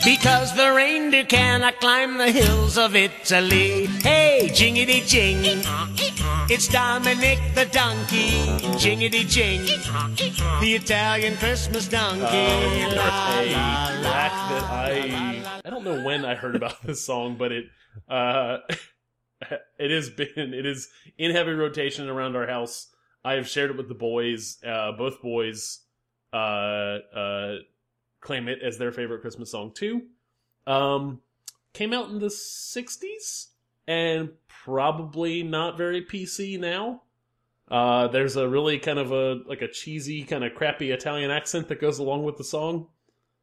Because 0.04 0.54
the 0.54 0.74
reindeer 0.74 1.24
cannot 1.24 1.80
climb 1.80 2.18
the 2.18 2.30
hills 2.30 2.78
of 2.78 2.94
Italy. 2.94 3.86
Hey, 4.04 4.50
jingity 4.52 5.08
jing. 5.08 5.64
It's 6.50 6.68
Dominic 6.68 7.40
the 7.56 7.68
donkey. 7.72 8.32
Jingity 8.76 9.26
jing. 9.30 9.64
The 10.60 10.74
Italian 10.76 11.38
Christmas 11.38 11.88
donkey. 11.88 12.22
Uh, 12.22 12.96
La, 12.96 13.40
a 13.40 13.46
la, 13.50 14.02
la. 14.02 14.12
track 14.12 14.32
that 14.50 14.64
I 14.64 15.62
I 15.65 15.65
don't 15.76 15.84
know 15.84 16.04
when 16.04 16.26
I 16.26 16.36
heard 16.36 16.56
about 16.56 16.82
this 16.82 17.06
song, 17.06 17.36
but 17.38 17.52
it 17.52 17.66
uh, 18.10 18.58
it 19.80 19.92
has 19.92 20.10
been 20.10 20.54
it 20.54 20.66
is 20.66 20.90
in 21.18 21.32
heavy 21.32 21.52
rotation 21.52 22.10
around 22.10 22.36
our 22.36 22.48
house. 22.48 22.88
I 23.24 23.34
have 23.34 23.48
shared 23.48 23.72
it 23.72 23.78
with 23.78 23.90
the 23.90 23.96
boys. 23.96 24.58
Uh, 24.66 24.92
both 24.94 25.22
boys 25.22 25.82
uh, 26.32 26.38
uh, 27.16 27.56
claim 28.22 28.48
it 28.48 28.60
as 28.64 28.78
their 28.78 28.92
favorite 28.92 29.22
Christmas 29.22 29.52
song 29.52 29.72
too. 29.76 30.04
Um, 30.68 31.22
came 31.74 31.94
out 31.94 32.10
in 32.10 32.20
the 32.20 32.28
'60s 32.28 33.48
and 33.88 34.30
probably 34.48 35.44
not 35.44 35.78
very 35.78 36.06
PC 36.06 36.60
now. 36.60 37.02
Uh, 37.70 38.08
there's 38.08 38.36
a 38.36 38.48
really 38.48 38.78
kind 38.78 39.00
of 39.00 39.12
a 39.12 39.42
like 39.48 39.62
a 39.62 39.68
cheesy 39.68 40.24
kind 40.24 40.44
of 40.44 40.54
crappy 40.54 40.92
Italian 40.92 41.32
accent 41.32 41.68
that 41.68 41.82
goes 41.82 42.00
along 42.00 42.24
with 42.24 42.38
the 42.38 42.44
song. 42.44 42.88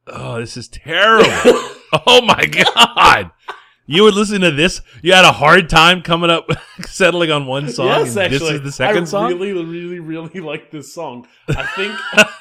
Oh, 0.06 0.40
this 0.40 0.56
is 0.56 0.68
terrible. 0.68 1.68
oh 2.06 2.22
my 2.22 2.46
god. 2.46 3.30
You 3.86 4.04
would 4.04 4.14
listen 4.14 4.40
to 4.42 4.50
this. 4.52 4.80
You 5.02 5.12
had 5.12 5.24
a 5.24 5.32
hard 5.32 5.68
time 5.68 6.02
coming 6.02 6.30
up, 6.30 6.48
settling 6.86 7.30
on 7.32 7.46
one 7.46 7.68
song. 7.68 7.88
yes, 7.88 8.16
actually, 8.16 8.38
this 8.38 8.50
is 8.50 8.62
the 8.62 8.72
second 8.72 9.02
I 9.02 9.06
song. 9.06 9.26
really, 9.38 9.52
really, 9.52 9.98
really 9.98 10.40
like 10.40 10.70
this 10.70 10.94
song. 10.94 11.26
I 11.48 11.66
think, 11.74 11.92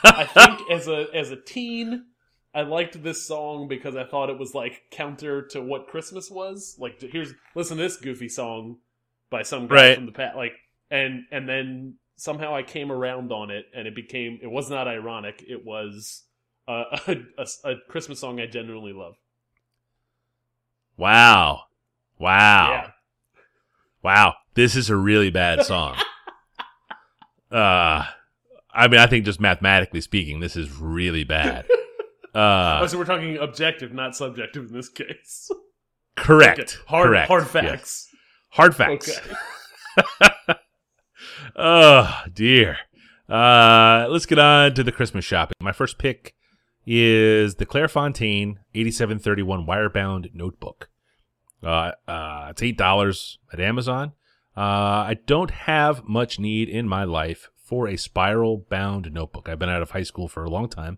I 0.03 0.25
think 0.25 0.62
as 0.72 0.88
a 0.88 1.08
as 1.13 1.31
a 1.31 1.36
teen, 1.36 2.05
I 2.53 2.62
liked 2.62 3.01
this 3.01 3.25
song 3.27 3.67
because 3.67 3.96
I 3.96 4.03
thought 4.05 4.29
it 4.29 4.38
was 4.38 4.53
like 4.53 4.84
counter 4.91 5.41
to 5.48 5.62
what 5.62 5.88
Christmas 5.88 6.29
was. 6.29 6.75
Like, 6.79 7.01
here's 7.01 7.34
listen 7.55 7.77
to 7.77 7.84
this 7.84 7.98
goofy 7.98 8.29
song 8.29 8.77
by 9.31 9.41
some 9.41 9.67
guy 9.67 9.75
Right. 9.75 9.96
from 9.96 10.05
the 10.05 10.12
past. 10.12 10.38
Like, 10.38 10.53
and 10.91 11.24
and 11.31 11.50
then 11.50 11.96
somehow 12.17 12.55
I 12.55 12.62
came 12.62 12.91
around 12.91 13.31
on 13.31 13.50
it, 13.50 13.65
and 13.75 13.88
it 13.88 13.96
became 13.96 14.39
it 14.43 14.48
was 14.51 14.70
not 14.70 14.88
ironic. 14.88 15.43
It 15.46 15.65
was 15.65 16.24
a, 16.67 16.84
a, 17.08 17.15
a, 17.39 17.72
a 17.72 17.75
Christmas 17.89 18.20
song 18.20 18.39
I 18.39 18.46
genuinely 18.46 18.93
love. 18.93 19.15
Wow. 20.98 21.62
Wow. 22.19 22.69
Yeah. 22.71 22.89
Wow. 24.03 24.33
This 24.53 24.75
is 24.75 24.89
a 24.89 24.95
really 24.95 25.29
bad 25.29 25.65
song. 25.65 25.95
uh 27.51 28.05
I 28.74 28.88
mean, 28.88 29.00
I 29.01 29.07
think 29.07 29.25
just 29.25 29.41
mathematically 29.41 30.00
speaking, 30.01 30.39
this 30.39 30.55
is 30.55 30.71
really 30.79 31.24
bad. 31.25 31.65
oh, 32.36 32.39
Uh 32.39 32.88
so 32.88 32.98
we're 32.98 33.05
talking 33.05 33.38
objective, 33.38 33.93
not 33.93 34.15
subjective 34.15 34.67
in 34.69 34.74
this 34.74 34.89
case. 34.89 35.50
correct. 36.15 36.60
Okay. 36.60 36.71
Hard 36.88 37.07
correct. 37.07 37.27
hard 37.27 37.43
Yes. 37.43 37.51
facts. 37.51 38.07
Hard 38.50 38.75
facts. 38.75 39.19
Okay. 39.19 40.55
oh 41.55 42.21
dear. 42.33 42.77
Uh, 43.29 44.07
let's 44.10 44.25
get 44.25 44.38
on 44.39 44.74
to 44.74 44.83
the 44.83 44.91
Christmas 44.91 45.24
shopping. 45.24 45.55
My 45.62 45.71
first 45.71 45.98
pick 45.98 46.36
is 46.85 47.55
the 47.55 47.65
Clairefontaine 47.65 48.57
8731 48.73 49.65
wirebound 49.65 50.33
notebook. 50.33 50.89
Uh, 51.63 51.91
uh, 52.07 52.47
it's 52.50 52.63
eight 52.63 52.77
dollars 52.77 53.38
at 53.53 53.59
Amazon. 53.59 54.13
Uh, 54.57 55.05
I 55.07 55.17
don't 55.25 55.51
have 55.51 56.07
much 56.07 56.39
need 56.39 56.67
in 56.67 56.88
my 56.88 57.03
life 57.03 57.50
for 57.55 57.88
a 57.88 57.97
spiral 57.97 58.65
bound 58.69 59.11
notebook. 59.13 59.47
I've 59.47 59.59
been 59.59 59.69
out 59.69 59.81
of 59.81 59.91
high 59.91 60.03
school 60.03 60.27
for 60.27 60.43
a 60.43 60.50
long 60.50 60.67
time. 60.67 60.97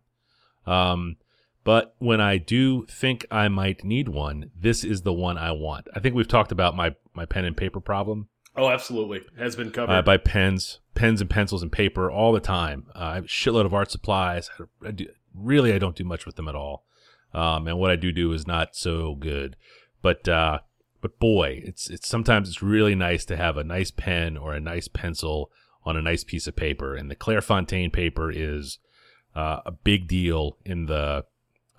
Um, 0.65 1.17
but 1.63 1.95
when 1.99 2.19
I 2.19 2.37
do 2.37 2.85
think 2.87 3.25
I 3.29 3.47
might 3.47 3.83
need 3.83 4.09
one, 4.09 4.51
this 4.59 4.83
is 4.83 5.03
the 5.03 5.13
one 5.13 5.37
I 5.37 5.51
want. 5.51 5.87
I 5.95 5.99
think 5.99 6.15
we've 6.15 6.27
talked 6.27 6.51
about 6.51 6.75
my 6.75 6.95
my 7.13 7.25
pen 7.25 7.45
and 7.45 7.55
paper 7.55 7.79
problem. 7.79 8.29
Oh, 8.55 8.69
absolutely. 8.69 9.21
Has 9.37 9.55
been 9.55 9.71
covered. 9.71 9.93
I 9.93 10.01
buy 10.01 10.17
pens, 10.17 10.79
pens 10.93 11.21
and 11.21 11.29
pencils 11.29 11.63
and 11.63 11.71
paper 11.71 12.11
all 12.11 12.31
the 12.31 12.39
time. 12.39 12.85
Uh, 12.95 12.99
I 12.99 13.15
have 13.15 13.25
a 13.25 13.27
shitload 13.27 13.65
of 13.65 13.73
art 13.73 13.89
supplies. 13.91 14.49
I 14.85 14.91
do, 14.91 15.07
really, 15.33 15.73
I 15.73 15.79
don't 15.79 15.95
do 15.95 16.03
much 16.03 16.25
with 16.25 16.35
them 16.35 16.47
at 16.47 16.55
all. 16.55 16.85
Um, 17.33 17.67
and 17.67 17.79
what 17.79 17.91
I 17.91 17.95
do 17.95 18.11
do 18.11 18.31
is 18.31 18.45
not 18.45 18.75
so 18.75 19.15
good. 19.15 19.55
But 20.01 20.27
uh, 20.27 20.59
but 21.01 21.19
boy, 21.19 21.61
it's 21.65 21.89
it's 21.89 22.07
sometimes 22.07 22.49
it's 22.49 22.61
really 22.61 22.95
nice 22.95 23.25
to 23.25 23.37
have 23.37 23.57
a 23.57 23.63
nice 23.63 23.91
pen 23.91 24.37
or 24.37 24.53
a 24.53 24.59
nice 24.59 24.87
pencil 24.87 25.51
on 25.85 25.97
a 25.97 26.01
nice 26.01 26.23
piece 26.23 26.47
of 26.47 26.55
paper. 26.55 26.95
And 26.95 27.09
the 27.09 27.15
Clairefontaine 27.15 27.91
paper 27.91 28.31
is 28.31 28.79
uh, 29.35 29.59
a 29.65 29.71
big 29.71 30.07
deal 30.07 30.57
in 30.65 30.85
the 30.85 31.25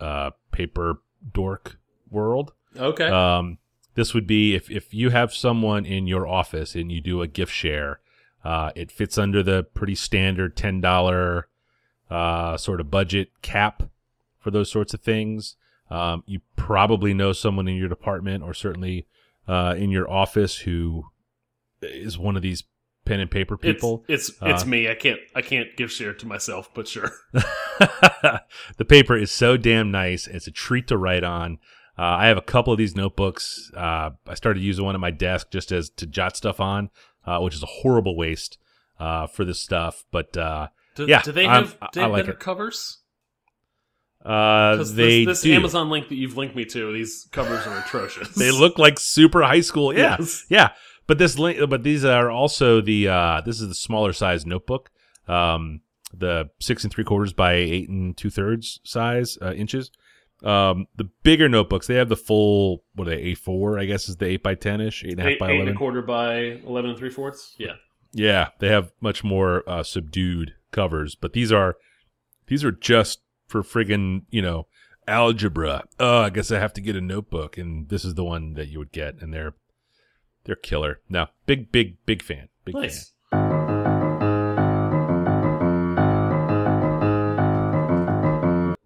uh, 0.01 0.31
paper 0.53 1.01
dork 1.33 1.79
world. 2.11 2.53
okay. 2.77 3.09
Um, 3.09 3.59
this 3.95 4.13
would 4.13 4.27
be 4.27 4.55
if, 4.55 4.71
if 4.71 4.93
you 4.93 5.11
have 5.11 5.33
someone 5.33 5.87
in 5.87 6.07
your 6.07 6.27
office 6.27 6.75
and 6.75 6.91
you 6.91 7.01
do 7.01 7.23
a 7.23 7.29
gift 7.29 7.53
share, 7.53 8.01
uh, 8.45 8.73
it 8.75 8.91
fits 8.91 9.17
under 9.17 9.43
the 9.43 9.63
pretty 9.63 9.95
standard 9.95 10.57
$10 10.57 11.45
uh, 12.15 12.57
sort 12.57 12.81
of 12.81 12.91
budget 12.91 13.29
cap 13.43 13.83
for 14.39 14.51
those 14.51 14.71
sorts 14.71 14.95
of 14.95 15.01
things. 15.01 15.57
Um, 15.91 16.23
you 16.27 16.41
probably 16.57 17.13
know 17.13 17.33
someone 17.33 17.67
in 17.67 17.77
your 17.77 17.89
department 17.89 18.45
or 18.45 18.55
certainly 18.55 19.07
uh, 19.49 19.75
in 19.77 19.91
your 19.91 20.11
office 20.11 20.59
who 20.59 21.05
is 21.83 22.17
one 22.17 22.37
of 22.37 22.43
these 22.43 22.63
pen 23.05 23.21
and 23.21 23.31
paper 23.31 23.57
people. 23.57 24.05
It's 24.09 24.29
it's, 24.29 24.39
it's 24.43 24.63
Uh, 24.63 24.67
me. 24.67 24.89
I 24.89 24.95
can't 24.95 25.19
I 25.35 25.43
can't 25.43 25.77
give 25.77 25.91
share 25.91 26.15
to 26.15 26.27
myself, 26.27 26.71
but 26.73 26.87
sure. 26.89 27.11
the 27.33 28.85
paper 28.89 29.17
is 29.17 29.31
so 29.31 29.57
damn 29.57 29.91
nice. 29.91 30.27
It's 30.27 30.47
a 30.47 30.53
treat 30.53 30.87
to 30.89 30.97
write 30.97 31.25
on. 31.25 31.59
Uh, 31.99 32.03
I 32.03 32.27
have 32.27 32.39
a 32.39 32.43
couple 32.43 32.73
of 32.73 32.79
these 32.79 32.97
notebooks. 32.97 33.71
Uh, 33.77 34.11
I 34.27 34.35
started 34.35 34.63
using 34.63 34.85
one 34.85 34.95
at 34.95 35.01
my 35.01 35.11
desk 35.11 35.51
just 35.51 35.73
as 35.73 35.91
to 35.91 36.07
jot 36.07 36.37
stuff 36.37 36.61
on, 36.61 36.91
uh, 37.27 37.41
which 37.41 37.55
is 37.55 37.63
a 37.63 37.67
horrible 37.67 38.17
waste 38.17 38.59
uh, 38.99 39.27
for 39.27 39.45
this 39.45 39.61
stuff. 39.61 40.05
But 40.11 40.37
uh, 40.37 40.69
Do, 40.95 41.07
Yeah, 41.07 41.23
do 41.23 41.33
they 41.33 41.47
have, 41.47 41.73
do 41.73 41.87
they 41.95 42.01
have 42.03 42.11
like 42.13 42.23
better 42.25 42.33
it. 42.33 42.41
covers? 42.41 42.99
uh, 44.25 44.73
Because 44.73 44.95
they 44.95 45.25
this, 45.25 45.43
this. 45.43 45.53
Amazon 45.53 45.91
link 45.91 46.09
that 46.09 46.15
you've 46.17 46.37
linked 46.37 46.57
me 46.57 46.65
to, 46.67 46.93
these 46.93 47.29
covers 47.33 47.67
are 47.67 47.79
atrocious. 47.81 48.29
they 48.37 48.51
look 48.51 48.79
like 48.79 48.99
super 48.99 49.43
high 49.43 49.61
school. 49.61 49.93
Yeah, 49.93 50.17
Yes. 50.19 50.45
yeah. 50.49 50.71
But 51.07 51.19
this 51.19 51.39
link, 51.39 51.59
but 51.69 51.83
these 51.83 52.05
are 52.05 52.31
also 52.31 52.81
the 52.81 53.09
uh, 53.09 53.43
this 53.43 53.61
is 53.61 53.69
the 53.69 53.75
smaller 53.75 54.15
size 54.15 54.47
notebook. 54.47 54.91
Um, 55.29 55.83
the 56.15 56.49
six 56.61 56.83
and 56.85 56.91
three 56.93 57.05
quarters 57.05 57.35
by 57.35 57.55
eight 57.55 57.91
and 57.91 58.17
two 58.17 58.31
thirds 58.31 58.81
size 58.85 59.37
uh, 59.43 59.53
inches. 59.53 59.91
Um, 60.43 60.87
the 60.97 61.11
bigger 61.23 61.49
notebooks, 61.49 61.87
they 61.87 61.97
have 61.97 62.09
the 62.09 62.17
full 62.17 62.85
what 62.95 63.07
are 63.07 63.11
they 63.11 63.21
A 63.23 63.35
four? 63.35 63.79
I 63.79 63.85
guess 63.85 64.09
is 64.09 64.17
the 64.17 64.27
eight 64.27 64.43
by 64.43 64.55
ten 64.55 64.81
ish, 64.81 65.05
eight 65.05 65.11
and 65.13 65.21
a 65.21 65.23
half 65.25 65.33
eight, 65.33 65.39
by 65.41 65.51
eight 65.51 65.61
and 65.61 65.69
a 65.69 65.75
quarter 65.75 66.01
by 66.01 66.37
eleven 66.67 66.89
and 66.91 66.99
three 66.99 67.11
fourths. 67.11 67.55
Yeah. 67.59 67.75
Yeah, 68.17 68.49
they 68.61 68.69
have 68.69 68.93
much 69.03 69.23
more 69.25 69.63
uh, 69.69 69.83
subdued 69.83 70.55
covers, 70.75 71.15
but 71.15 71.33
these 71.33 71.53
are 71.53 71.77
these 72.49 72.65
are 72.65 72.73
just 72.73 73.21
for 73.47 73.63
friggin' 73.63 74.25
you 74.31 74.43
know 74.43 74.67
algebra. 75.07 75.85
Oh, 75.99 76.21
I 76.23 76.31
guess 76.31 76.51
I 76.51 76.59
have 76.59 76.75
to 76.75 76.81
get 76.81 76.97
a 76.97 77.01
notebook, 77.01 77.57
and 77.57 77.89
this 77.89 78.05
is 78.05 78.15
the 78.15 78.25
one 78.25 78.55
that 78.55 78.69
you 78.69 78.79
would 78.81 78.93
get, 78.93 79.23
and 79.23 79.33
they're 79.33 79.55
They're 80.45 80.57
killer. 80.57 81.01
No, 81.09 81.29
big, 81.47 81.73
big, 81.73 81.97
big 82.05 82.23
fan. 82.23 82.49
Big 82.65 82.75
Nice. 82.75 83.13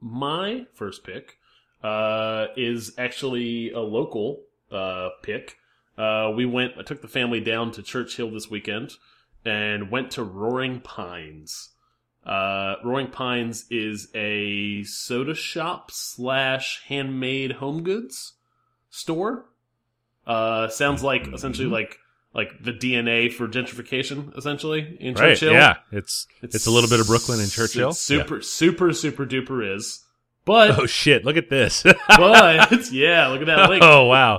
My 0.00 0.66
first 0.74 1.04
pick 1.04 1.38
uh, 1.82 2.46
is 2.56 2.92
actually 2.98 3.72
a 3.72 3.80
local 3.80 4.42
uh, 4.70 5.10
pick. 5.22 5.56
Uh, 5.96 6.32
we 6.34 6.46
went. 6.46 6.74
I 6.78 6.82
took 6.82 7.02
the 7.02 7.08
family 7.08 7.40
down 7.40 7.72
to 7.72 7.82
Church 7.82 8.16
Hill 8.16 8.30
this 8.30 8.48
weekend 8.50 8.92
and 9.44 9.90
went 9.90 10.10
to 10.12 10.22
Roaring 10.22 10.80
Pines. 10.80 11.70
Uh, 12.26 12.74
Roaring 12.84 13.10
Pines 13.10 13.64
is 13.70 14.08
a 14.14 14.82
soda 14.84 15.34
shop 15.34 15.90
slash 15.90 16.82
handmade 16.86 17.52
home 17.52 17.82
goods 17.82 18.34
store. 18.90 19.46
Uh, 20.26 20.68
sounds 20.68 21.02
like 21.02 21.26
essentially 21.32 21.68
like 21.68 21.98
like 22.34 22.62
the 22.62 22.72
DNA 22.72 23.32
for 23.32 23.48
gentrification, 23.48 24.36
essentially 24.36 24.96
in. 25.00 25.14
Right? 25.14 25.30
Church 25.30 25.40
Hill. 25.40 25.52
Yeah, 25.52 25.76
it's, 25.90 26.26
it's 26.42 26.66
a 26.66 26.70
little 26.70 26.90
bit 26.90 27.00
of 27.00 27.06
Brooklyn 27.06 27.40
in 27.40 27.48
Church 27.48 27.72
Hill. 27.72 27.90
It's 27.90 28.00
super, 28.00 28.42
super, 28.42 28.92
super 28.92 29.24
duper 29.24 29.74
is. 29.76 30.04
But, 30.44 30.78
Oh 30.78 30.86
shit! 30.86 31.24
Look 31.24 31.36
at 31.36 31.48
this. 31.50 31.82
but 32.08 32.90
yeah, 32.92 33.28
look 33.28 33.40
at 33.40 33.46
that 33.46 33.70
link. 33.70 33.82
oh 33.82 34.04
wow. 34.04 34.36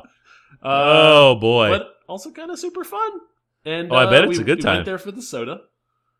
Uh, 0.61 0.63
oh 0.63 1.35
boy. 1.39 1.69
but 1.69 1.95
also 2.07 2.31
kind 2.31 2.51
of 2.51 2.59
super 2.59 2.83
fun. 2.83 3.11
And 3.65 3.91
Oh, 3.91 3.95
I 3.95 4.05
uh, 4.05 4.09
bet 4.09 4.25
it's 4.25 4.37
we- 4.37 4.43
a 4.43 4.45
good 4.45 4.61
time. 4.61 4.71
we. 4.73 4.77
Went 4.77 4.85
there 4.85 4.97
for 4.97 5.11
the 5.11 5.21
soda, 5.21 5.61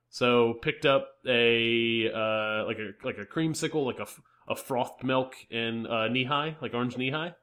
so 0.10 0.54
picked 0.62 0.86
up 0.86 1.08
a 1.28 2.10
uh, 2.12 2.66
like 2.66 2.78
a 2.80 2.92
like 3.04 3.18
a 3.18 3.26
creamsicle, 3.26 3.86
like 3.86 4.00
a, 4.00 4.08
a 4.52 4.56
frothed 4.56 5.04
milk 5.04 5.34
and 5.52 5.86
uh, 5.88 6.08
Nehi, 6.10 6.56
like 6.62 6.74
orange 6.74 6.96
Nehi, 6.96 7.34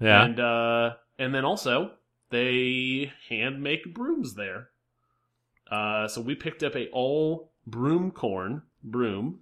yeah. 0.00 0.24
and 0.24 0.40
uh, 0.40 0.90
and 1.18 1.34
then 1.34 1.44
also 1.44 1.92
they 2.30 3.12
hand 3.28 3.62
make 3.62 3.94
brooms 3.94 4.34
there. 4.34 4.68
Uh, 5.70 6.08
so 6.08 6.20
we 6.20 6.34
picked 6.34 6.62
up 6.62 6.74
a 6.76 6.88
all 6.90 7.52
broom 7.66 8.10
corn 8.10 8.62
broom 8.82 9.40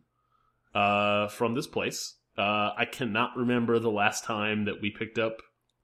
uh, 0.74 1.28
from 1.28 1.54
this 1.54 1.66
place. 1.66 2.16
Uh, 2.38 2.70
I 2.76 2.84
cannot 2.90 3.36
remember 3.36 3.78
the 3.78 3.90
last 3.90 4.24
time 4.24 4.64
that 4.66 4.80
we 4.80 4.90
picked 4.90 5.18
up 5.18 5.38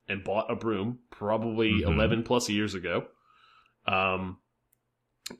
and 0.08 0.22
bought 0.22 0.50
a 0.50 0.54
broom. 0.54 1.00
Probably 1.10 1.80
Mhm. 1.80 1.86
eleven 1.86 2.22
plus 2.22 2.48
years 2.48 2.74
ago. 2.74 3.06
Um, 3.86 4.38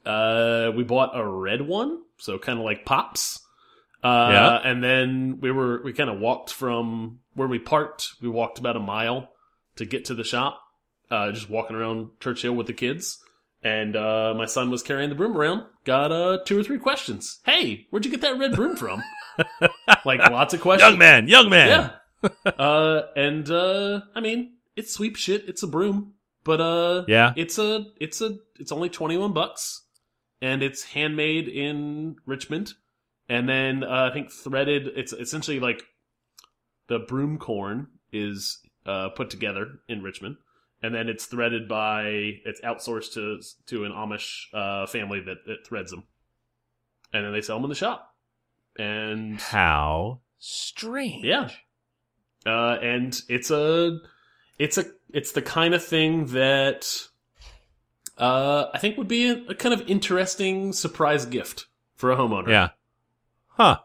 uh, 0.04 0.70
we 0.76 0.82
bought 0.84 1.16
a 1.18 1.24
red 1.26 1.62
one, 1.62 2.00
so 2.18 2.38
kind 2.38 2.58
of 2.58 2.64
like 2.64 2.84
pops. 2.84 3.40
Uh, 4.02 4.28
Yeah. 4.32 4.70
and 4.70 4.82
then 4.84 5.38
we 5.40 5.50
were 5.50 5.82
we 5.82 5.92
kind 5.92 6.10
of 6.10 6.18
walked 6.20 6.52
from 6.52 7.20
where 7.34 7.48
we 7.48 7.58
parked. 7.58 8.08
We 8.22 8.28
walked 8.28 8.58
about 8.58 8.76
a 8.76 8.80
mile 8.80 9.28
to 9.76 9.84
get 9.84 10.06
to 10.06 10.14
the 10.14 10.24
shop. 10.24 10.60
Uh, 11.10 11.30
just 11.30 11.48
walking 11.48 11.76
around 11.76 12.08
Church 12.20 12.42
Hill 12.42 12.54
with 12.54 12.66
the 12.66 12.72
kids, 12.72 13.18
and 13.62 13.94
uh, 13.94 14.34
my 14.36 14.46
son 14.46 14.70
was 14.70 14.82
carrying 14.82 15.08
the 15.08 15.14
broom 15.14 15.36
around. 15.36 15.62
Got 15.84 16.10
uh, 16.10 16.38
two 16.44 16.58
or 16.58 16.64
three 16.64 16.78
questions. 16.78 17.38
Hey, 17.44 17.86
where'd 17.90 18.04
you 18.04 18.10
get 18.10 18.22
that 18.22 18.38
red 18.38 18.56
broom 18.56 18.74
from? 18.76 19.02
like 20.04 20.18
lots 20.30 20.52
of 20.52 20.60
questions. 20.60 20.90
young 20.90 20.98
man, 20.98 21.28
young 21.28 21.48
man. 21.48 21.92
Yeah. 22.24 22.30
uh, 22.58 23.02
and 23.14 23.48
uh, 23.48 24.00
I 24.16 24.20
mean, 24.20 24.54
it's 24.74 24.92
sweep 24.92 25.14
shit. 25.14 25.48
It's 25.48 25.62
a 25.62 25.68
broom, 25.68 26.14
but 26.46 26.60
uh, 26.62 27.04
Yeah. 27.08 27.34
it's 27.36 27.58
a 27.58 27.84
it's 28.00 28.22
a 28.22 28.38
it's 28.58 28.72
only 28.72 28.88
twenty 28.88 29.18
one 29.18 29.32
bucks, 29.34 29.82
and 30.40 30.62
it's 30.62 30.82
handmade 30.84 31.48
in 31.48 32.16
Richmond, 32.24 32.72
and 33.28 33.46
then 33.48 33.84
uh, 33.84 34.08
I 34.10 34.14
think 34.14 34.30
threaded. 34.32 34.86
It's 34.96 35.12
essentially 35.12 35.60
like 35.60 35.82
the 36.88 37.00
broom 37.00 37.36
corn 37.38 37.88
is 38.12 38.60
uh, 38.86 39.08
put 39.10 39.28
together 39.28 39.80
in 39.88 40.02
Richmond, 40.02 40.36
and 40.82 40.94
then 40.94 41.08
it's 41.08 41.26
threaded 41.26 41.68
by 41.68 42.04
it's 42.44 42.60
outsourced 42.62 43.12
to 43.14 43.40
to 43.66 43.84
an 43.84 43.92
Amish 43.92 44.44
uh, 44.54 44.86
family 44.86 45.20
that, 45.20 45.38
that 45.46 45.66
threads 45.66 45.90
them, 45.90 46.04
and 47.12 47.24
then 47.24 47.32
they 47.32 47.42
sell 47.42 47.56
them 47.56 47.64
in 47.64 47.70
the 47.70 47.74
shop, 47.74 48.14
and 48.78 49.40
How 49.40 50.20
strange. 50.38 51.24
yeah. 51.24 51.50
Uh, 52.46 52.78
and 52.80 53.20
it's 53.28 53.50
a, 53.50 53.98
it's 54.58 54.78
a, 54.78 54.84
it's 55.12 55.32
the 55.32 55.42
kind 55.42 55.74
of 55.74 55.84
thing 55.84 56.26
that, 56.26 57.08
uh, 58.18 58.66
I 58.72 58.78
think 58.78 58.96
would 58.96 59.08
be 59.08 59.28
a, 59.28 59.42
a 59.48 59.54
kind 59.54 59.74
of 59.74 59.88
interesting 59.88 60.72
surprise 60.72 61.26
gift 61.26 61.66
for 61.94 62.10
a 62.12 62.16
homeowner. 62.16 62.48
Yeah. 62.48 62.68
Huh. 63.48 63.78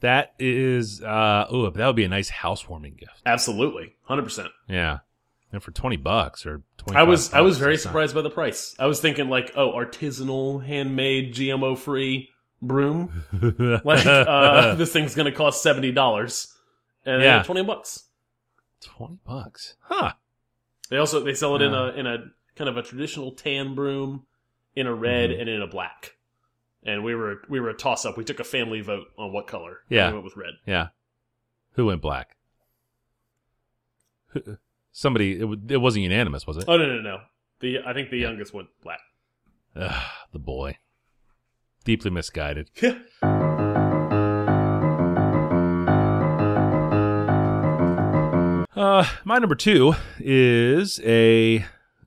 That 0.00 0.34
is 0.38 1.02
uh 1.02 1.46
oh, 1.50 1.70
that 1.70 1.86
would 1.86 1.96
be 1.96 2.04
a 2.04 2.08
nice 2.08 2.28
housewarming 2.28 2.94
gift. 2.94 3.22
Absolutely. 3.26 3.96
100%. 4.08 4.48
Yeah. 4.68 4.98
And 5.52 5.62
for 5.62 5.70
20 5.70 5.96
bucks 5.96 6.46
or 6.46 6.62
20 6.76 6.98
I 6.98 7.02
was, 7.02 7.32
I 7.32 7.40
was 7.40 7.58
very 7.58 7.78
surprised 7.78 8.14
by 8.14 8.22
the 8.22 8.30
price. 8.30 8.76
I 8.78 8.86
was 8.86 9.00
thinking 9.00 9.28
like, 9.28 9.52
oh, 9.56 9.72
artisanal, 9.72 10.64
handmade, 10.64 11.34
GMO 11.34 11.76
free 11.76 12.28
broom. 12.60 13.24
Like, 13.84 14.06
uh, 14.06 14.74
this 14.76 14.92
thing's 14.92 15.14
gonna 15.14 15.32
cost 15.32 15.64
$70. 15.64 16.52
And 17.06 17.22
yeah. 17.22 17.42
20 17.42 17.62
bucks. 17.62 18.04
20 18.80 19.18
bucks. 19.24 19.76
Huh. 19.80 20.12
They 20.90 20.96
also, 20.96 21.20
they 21.20 21.34
sell 21.34 21.56
it 21.56 21.62
in 21.62 21.74
a, 21.74 21.88
in 21.92 22.06
a 22.06 22.18
kind 22.56 22.68
of 22.70 22.76
a 22.76 22.82
traditional 22.82 23.32
tan 23.32 23.74
broom, 23.74 24.24
in 24.74 24.86
a 24.86 24.94
red 24.94 25.30
Mhm. 25.30 25.40
and 25.40 25.48
in 25.48 25.62
a 25.62 25.66
black. 25.66 26.16
And 26.84 27.02
we 27.02 27.14
were 27.14 27.42
we 27.48 27.58
were 27.60 27.68
a 27.70 27.74
toss 27.76 28.06
up. 28.06 28.16
We 28.16 28.24
took 28.24 28.38
a 28.40 28.44
family 28.44 28.80
vote 28.80 29.08
on 29.18 29.32
what 29.32 29.46
color. 29.48 29.78
Yeah. 29.88 30.08
we 30.08 30.12
went 30.14 30.24
with 30.24 30.36
red. 30.36 30.54
Yeah. 30.66 30.88
Who 31.72 31.86
went 31.86 32.00
black? 32.00 32.36
Somebody 34.92 35.40
it, 35.40 35.48
it 35.72 35.76
wasn't 35.78 36.04
unanimous, 36.04 36.46
was 36.46 36.56
it? 36.58 36.64
Oh 36.68 36.76
no 36.76 36.86
no 36.86 37.00
no. 37.00 37.18
The 37.60 37.78
I 37.84 37.92
think 37.92 38.10
the 38.10 38.18
youngest 38.18 38.54
went 38.54 38.68
black. 38.82 39.00
Ugh, 39.74 40.02
the 40.32 40.38
boy. 40.38 40.78
Deeply 41.84 42.10
misguided. 42.10 42.70
Uh, 48.78 49.04
my 49.24 49.38
number 49.38 49.56
two 49.56 49.94
is 50.20 51.00
a 51.02 51.64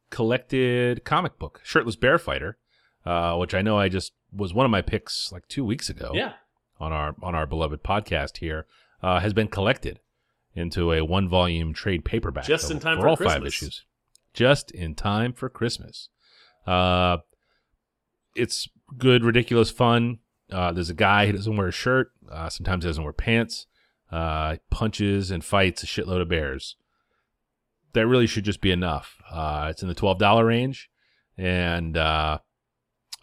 collected 0.09 1.03
comic 1.03 1.37
book, 1.37 1.59
Shirtless 1.65 1.97
Bear 1.97 2.17
Fighter, 2.17 2.57
uh, 3.05 3.35
which 3.35 3.53
I 3.53 3.61
know 3.61 3.77
I 3.77 3.89
just 3.89 4.13
was 4.31 4.53
one 4.53 4.65
of 4.65 4.71
my 4.71 4.81
picks 4.81 5.33
like 5.33 5.45
two 5.49 5.65
weeks 5.65 5.89
ago 5.89 6.11
Yeah. 6.13 6.33
on 6.79 6.93
our 6.93 7.13
on 7.21 7.35
our 7.35 7.45
beloved 7.45 7.83
podcast 7.83 8.37
here. 8.37 8.67
Uh, 9.03 9.19
has 9.19 9.33
been 9.33 9.47
collected 9.49 9.99
into 10.55 10.93
a 10.93 11.03
one 11.03 11.27
volume 11.27 11.73
trade 11.73 12.05
paperback 12.05 12.45
Just 12.45 12.71
in 12.71 12.79
time 12.79 12.97
for 12.97 13.01
for 13.03 13.07
all 13.09 13.15
five 13.17 13.41
Christmas. 13.41 13.53
issues. 13.53 13.85
Just 14.33 14.71
in 14.71 14.95
time 14.95 15.33
for 15.33 15.49
Christmas. 15.49 16.07
Uh, 16.65 17.17
it's 18.33 18.69
good, 18.97 19.25
ridiculous 19.25 19.71
fun. 19.71 20.19
Uh, 20.49 20.71
there's 20.71 20.89
a 20.89 20.93
guy 20.93 21.25
who 21.25 21.33
doesn't 21.33 21.57
wear 21.57 21.67
a 21.67 21.71
shirt. 21.73 22.11
Uh, 22.31 22.47
sometimes 22.47 22.85
he 22.85 22.89
doesn't 22.89 23.03
wear 23.03 23.11
pants. 23.11 23.65
Uh, 24.11 24.57
punches 24.69 25.31
and 25.31 25.43
fights 25.43 25.83
a 25.83 25.85
shitload 25.85 26.21
of 26.21 26.29
bears. 26.29 26.75
That 27.93 28.07
really 28.07 28.27
should 28.27 28.45
just 28.45 28.61
be 28.61 28.71
enough. 28.71 29.21
Uh, 29.29 29.67
it's 29.69 29.81
in 29.81 29.87
the 29.87 29.95
twelve 29.95 30.17
dollar 30.17 30.45
range, 30.45 30.89
and 31.37 31.95
uh, 31.95 32.39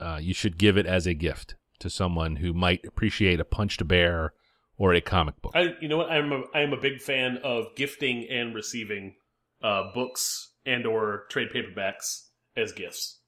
uh, 0.01 0.18
you 0.20 0.35
should 0.35 0.59
give 0.59 0.77
it 0.77 0.87
as 0.87 1.07
a 1.07 1.14
gift 1.14 1.57
to 1.81 1.90
someone 1.90 2.37
who 2.37 2.53
might 2.53 2.85
appreciate 2.87 3.40
a 3.40 3.44
punched 3.44 3.87
bear 3.87 4.33
or 4.77 4.94
a 4.94 5.01
comic 5.01 5.40
book. 5.42 5.53
I 5.55 5.74
you 5.81 5.88
know 5.88 5.98
what 5.98 6.11
I'm 6.11 6.33
a, 6.33 6.42
I'm 6.55 6.72
a 6.72 6.81
big 6.81 7.01
fan 7.01 7.38
of 7.42 7.74
gifting 7.77 8.27
and 8.31 8.55
receiving 8.55 9.16
uh, 9.62 9.92
books 9.94 10.53
and 10.64 10.87
or 10.87 11.24
trade 11.29 11.48
paperbacks 11.55 12.29
as 12.57 12.72
gifts. 12.72 13.20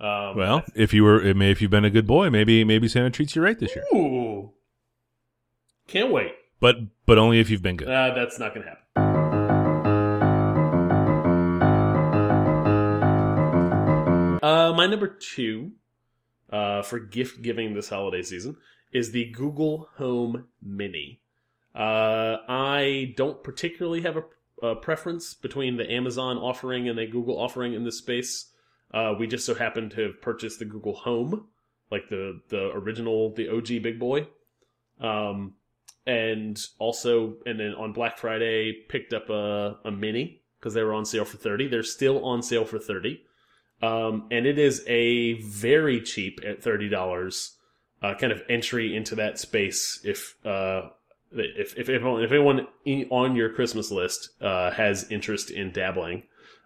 Um, 0.00 0.36
well, 0.36 0.64
if 0.74 0.92
you 0.92 1.04
were, 1.04 1.22
if 1.22 1.62
you've 1.62 1.70
been 1.70 1.84
a 1.84 1.90
good 1.90 2.06
boy, 2.06 2.28
maybe 2.30 2.64
maybe 2.64 2.88
Santa 2.88 3.10
treats 3.10 3.36
you 3.36 3.42
right 3.42 3.58
this 3.58 3.74
year. 3.76 3.84
ooh, 3.94 4.52
can't 5.86 6.10
wait. 6.10 6.32
But 6.62 6.76
but 7.06 7.18
only 7.18 7.40
if 7.40 7.50
you've 7.50 7.60
been 7.60 7.76
good. 7.76 7.88
Uh, 7.88 8.14
that's 8.14 8.38
not 8.38 8.54
gonna 8.54 8.66
happen. 8.66 8.84
Uh, 14.40 14.72
my 14.72 14.86
number 14.86 15.08
two 15.08 15.72
uh, 16.52 16.82
for 16.82 17.00
gift 17.00 17.42
giving 17.42 17.74
this 17.74 17.88
holiday 17.88 18.22
season 18.22 18.56
is 18.92 19.10
the 19.10 19.24
Google 19.32 19.88
Home 19.96 20.44
Mini. 20.62 21.20
Uh, 21.74 22.36
I 22.48 23.12
don't 23.16 23.42
particularly 23.42 24.02
have 24.02 24.18
a, 24.18 24.22
a 24.64 24.76
preference 24.76 25.34
between 25.34 25.76
the 25.76 25.90
Amazon 25.90 26.36
offering 26.38 26.88
and 26.88 26.96
the 26.96 27.06
Google 27.06 27.40
offering 27.40 27.74
in 27.74 27.82
this 27.82 27.98
space. 27.98 28.52
Uh, 28.94 29.14
we 29.18 29.26
just 29.26 29.44
so 29.44 29.54
happen 29.56 29.90
to 29.90 30.02
have 30.02 30.22
purchased 30.22 30.60
the 30.60 30.64
Google 30.64 30.94
Home, 30.94 31.48
like 31.90 32.08
the 32.08 32.40
the 32.50 32.70
original, 32.72 33.34
the 33.34 33.48
OG 33.48 33.82
big 33.82 33.98
boy. 33.98 34.28
Um, 35.00 35.54
and 36.06 36.58
also, 36.78 37.34
and 37.46 37.60
then 37.60 37.74
on 37.74 37.92
Black 37.92 38.18
Friday, 38.18 38.72
picked 38.88 39.12
up 39.12 39.30
a, 39.30 39.78
a 39.84 39.90
mini 39.90 40.42
because 40.58 40.74
they 40.74 40.82
were 40.82 40.94
on 40.94 41.04
sale 41.04 41.24
for 41.24 41.36
30. 41.36 41.68
They're 41.68 41.82
still 41.82 42.24
on 42.24 42.42
sale 42.42 42.64
for 42.64 42.78
30. 42.78 43.22
Um, 43.82 44.28
and 44.30 44.46
it 44.46 44.58
is 44.58 44.84
a 44.86 45.34
very 45.42 46.00
cheap 46.00 46.40
at 46.46 46.62
$30, 46.62 47.50
uh, 48.02 48.14
kind 48.14 48.32
of 48.32 48.42
entry 48.48 48.96
into 48.96 49.16
that 49.16 49.38
space. 49.38 50.00
If, 50.04 50.36
uh, 50.46 50.90
if, 51.32 51.76
if 51.78 51.88
if 51.88 52.32
anyone 52.32 52.66
on 53.10 53.36
your 53.36 53.48
Christmas 53.50 53.90
list, 53.90 54.30
uh, 54.40 54.70
has 54.70 55.10
interest 55.10 55.50
in 55.50 55.72
dabbling. 55.72 56.24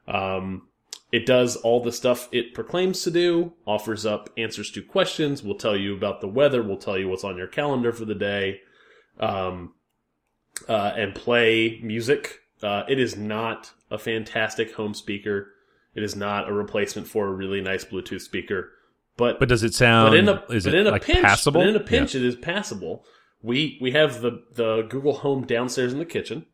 Um, 0.09 0.69
it 1.13 1.25
does 1.25 1.57
all 1.57 1.83
the 1.83 1.93
stuff 1.93 2.29
it 2.33 2.53
proclaims 2.53 3.03
to 3.05 3.11
do, 3.11 3.53
offers 3.65 4.05
up 4.05 4.29
answers 4.37 4.71
to 4.73 4.83
questions, 4.83 5.43
will 5.43 5.55
tell 5.55 5.77
you 5.77 5.97
about 5.97 6.21
the 6.21 6.29
weather, 6.29 6.63
will 6.63 6.77
tell 6.77 6.99
you 6.99 7.09
what's 7.09 7.25
on 7.25 7.37
your 7.37 7.47
calendar 7.47 7.93
for 7.93 8.05
the 8.05 8.15
day, 8.15 8.61
um, 9.19 9.75
uh, 10.69 10.93
and 10.97 11.15
play 11.15 11.81
music. 11.83 12.41
Uh, 12.63 12.85
it 12.89 12.99
is 12.99 13.17
not 13.17 13.73
a 13.91 13.99
fantastic 13.99 14.75
home 14.75 14.95
speaker. 14.95 15.53
It 15.95 16.03
is 16.03 16.17
not 16.17 16.49
a 16.49 16.53
replacement 16.53 17.09
for 17.09 17.29
a 17.29 17.33
really 17.33 17.61
nice 17.61 17.85
Bluetooth 17.85 18.21
speaker. 18.21 18.71
But 19.17 19.39
But 19.39 19.49
does 19.49 19.63
it 19.63 19.75
sound? 19.75 20.11
but 20.11 20.19
in 20.19 20.29
a 20.29 20.45
is 20.51 20.65
but 20.65 20.75
it 20.75 20.81
in 20.81 20.87
a 20.87 20.91
like 20.91 21.05
pinch, 21.05 21.23
passable? 21.23 21.61
But 21.63 21.69
in 21.69 21.77
a 21.77 21.81
pinch, 21.81 22.15
it 22.15 22.23
is 22.23 22.37
passable. 22.37 23.05
We 23.43 23.79
we 23.81 23.93
have 23.93 24.21
the 24.21 24.43
the 24.55 24.83
Google 24.83 25.15
Home 25.15 25.47
downstairs 25.47 25.93
in 25.93 25.99
the 25.99 26.05
kitchen. 26.05 26.47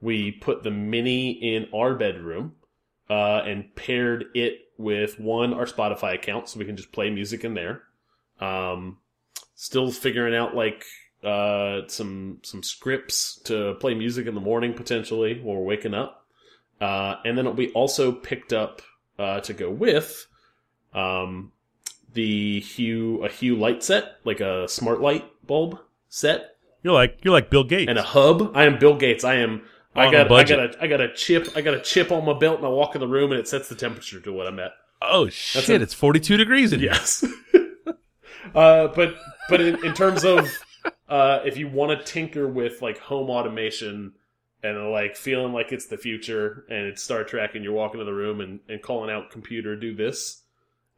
We 0.00 0.32
put 0.32 0.64
the 0.64 0.70
mini 0.72 1.30
in 1.30 1.68
our 1.72 1.94
bedroom, 1.94 2.56
uh, 3.08 3.42
and 3.44 3.74
paired 3.76 4.24
it 4.34 4.58
with 4.78 5.20
one 5.20 5.54
our 5.54 5.66
Spotify 5.66 6.14
account, 6.14 6.48
so 6.48 6.58
we 6.58 6.64
can 6.64 6.76
just 6.76 6.90
play 6.90 7.08
music 7.08 7.44
in 7.44 7.54
there. 7.54 7.82
Um, 8.40 8.98
still 9.54 9.92
figuring 9.92 10.34
out 10.34 10.56
like 10.56 10.84
uh 11.24 11.82
some 11.88 12.38
some 12.42 12.62
scripts 12.62 13.36
to 13.44 13.74
play 13.74 13.94
music 13.94 14.26
in 14.26 14.34
the 14.34 14.40
morning 14.40 14.74
potentially 14.74 15.40
while 15.40 15.56
we're 15.56 15.62
waking 15.64 15.94
up. 15.94 16.26
Uh, 16.80 17.16
and 17.24 17.38
then 17.38 17.54
we 17.54 17.70
also 17.72 18.10
picked 18.10 18.52
up 18.52 18.82
uh, 19.18 19.38
to 19.40 19.52
go 19.52 19.70
with 19.70 20.26
um, 20.94 21.52
the 22.12 22.58
Hue 22.60 23.24
a 23.24 23.28
Hue 23.28 23.54
light 23.56 23.84
set, 23.84 24.16
like 24.24 24.40
a 24.40 24.66
smart 24.68 25.00
light 25.00 25.24
bulb 25.46 25.78
set, 26.08 26.56
You're 26.82 26.92
like 26.94 27.18
you're 27.24 27.32
like 27.32 27.50
Bill 27.50 27.62
Gates. 27.64 27.88
and 27.88 27.98
a 27.98 28.02
hub. 28.02 28.50
I 28.56 28.64
am 28.64 28.78
Bill 28.80 28.96
Gates. 28.96 29.22
I 29.22 29.36
am. 29.36 29.62
I 29.94 30.06
On 30.06 30.14
a 30.14 30.24
got. 30.28 30.32
I 30.32 30.42
got 30.44 30.58
a. 30.58 30.82
I 30.82 30.86
got 30.88 31.00
a 31.00 31.12
chip. 31.14 31.48
I 31.54 31.60
got 31.60 31.74
a 31.74 31.80
chip 31.80 32.10
on 32.10 32.24
my 32.24 32.32
belt, 32.36 32.56
and 32.58 32.66
I 32.66 32.70
walk 32.70 32.94
in 32.96 33.00
the 33.00 33.06
room, 33.06 33.30
and 33.30 33.38
it 33.38 33.46
sets 33.46 33.68
the 33.68 33.74
temperature 33.76 34.18
to 34.20 34.32
what 34.32 34.46
I'm 34.48 34.58
at. 34.58 34.72
oh 35.02 35.28
shit! 35.28 35.68
a- 35.68 35.82
it's 35.82 35.94
42 35.94 36.36
degrees 36.36 36.72
in 36.72 36.80
here. 36.80 36.90
Yes. 36.92 37.24
uh, 38.54 38.88
but 38.88 39.14
but 39.48 39.60
in, 39.60 39.84
in 39.84 39.94
terms 39.94 40.24
of 40.24 40.48
uh, 41.12 41.42
if 41.44 41.58
you 41.58 41.68
want 41.68 41.90
to 41.98 42.02
tinker 42.10 42.48
with 42.48 42.80
like 42.80 42.96
home 42.96 43.28
automation 43.28 44.14
and 44.62 44.90
like 44.90 45.14
feeling 45.14 45.52
like 45.52 45.70
it's 45.70 45.86
the 45.86 45.98
future 45.98 46.64
and 46.70 46.86
it's 46.86 47.02
Star 47.02 47.22
Trek 47.22 47.54
and 47.54 47.62
you're 47.62 47.74
walking 47.74 48.00
in 48.00 48.06
the 48.06 48.14
room 48.14 48.40
and, 48.40 48.60
and 48.66 48.80
calling 48.80 49.10
out 49.10 49.30
computer 49.30 49.76
do 49.76 49.94
this. 49.94 50.40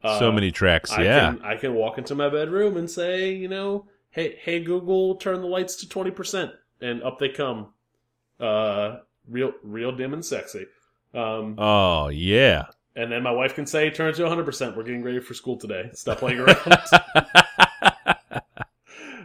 Uh, 0.05 0.17
so 0.21 0.31
many 0.31 0.53
tracks. 0.53 0.93
I 0.93 1.03
yeah. 1.03 1.33
can 1.33 1.43
I 1.43 1.57
can 1.57 1.75
walk 1.75 1.99
into 1.99 2.15
my 2.15 2.29
bedroom 2.29 2.77
and 2.77 2.89
say, 2.89 3.33
you 3.33 3.49
know, 3.49 3.87
hey 4.11 4.39
hey 4.41 4.61
Google, 4.63 5.17
turn 5.17 5.41
the 5.41 5.49
lights 5.49 5.75
to 5.77 5.89
twenty 5.89 6.13
percent, 6.13 6.53
and 6.81 7.03
up 7.03 7.19
they 7.19 7.31
come, 7.31 7.73
uh, 8.39 8.99
real 9.29 9.53
real 9.65 9.91
dim 9.97 10.13
and 10.13 10.25
sexy. 10.25 10.67
Um, 11.13 11.57
Oh 11.59 12.07
yeah. 12.07 12.67
and 12.95 13.11
then 13.11 13.25
my 13.25 13.33
wife 13.33 13.57
can 13.57 13.67
say, 13.67 13.91
turn 13.91 14.11
it 14.11 14.17
to 14.17 14.23
100%. 14.23 14.77
We're 14.77 14.83
getting 14.85 15.03
ready 15.03 15.19
for 15.21 15.35
school 15.35 15.57
today. 15.57 15.91
Stop 15.95 16.19
playing 16.19 16.39
around. 16.41 16.77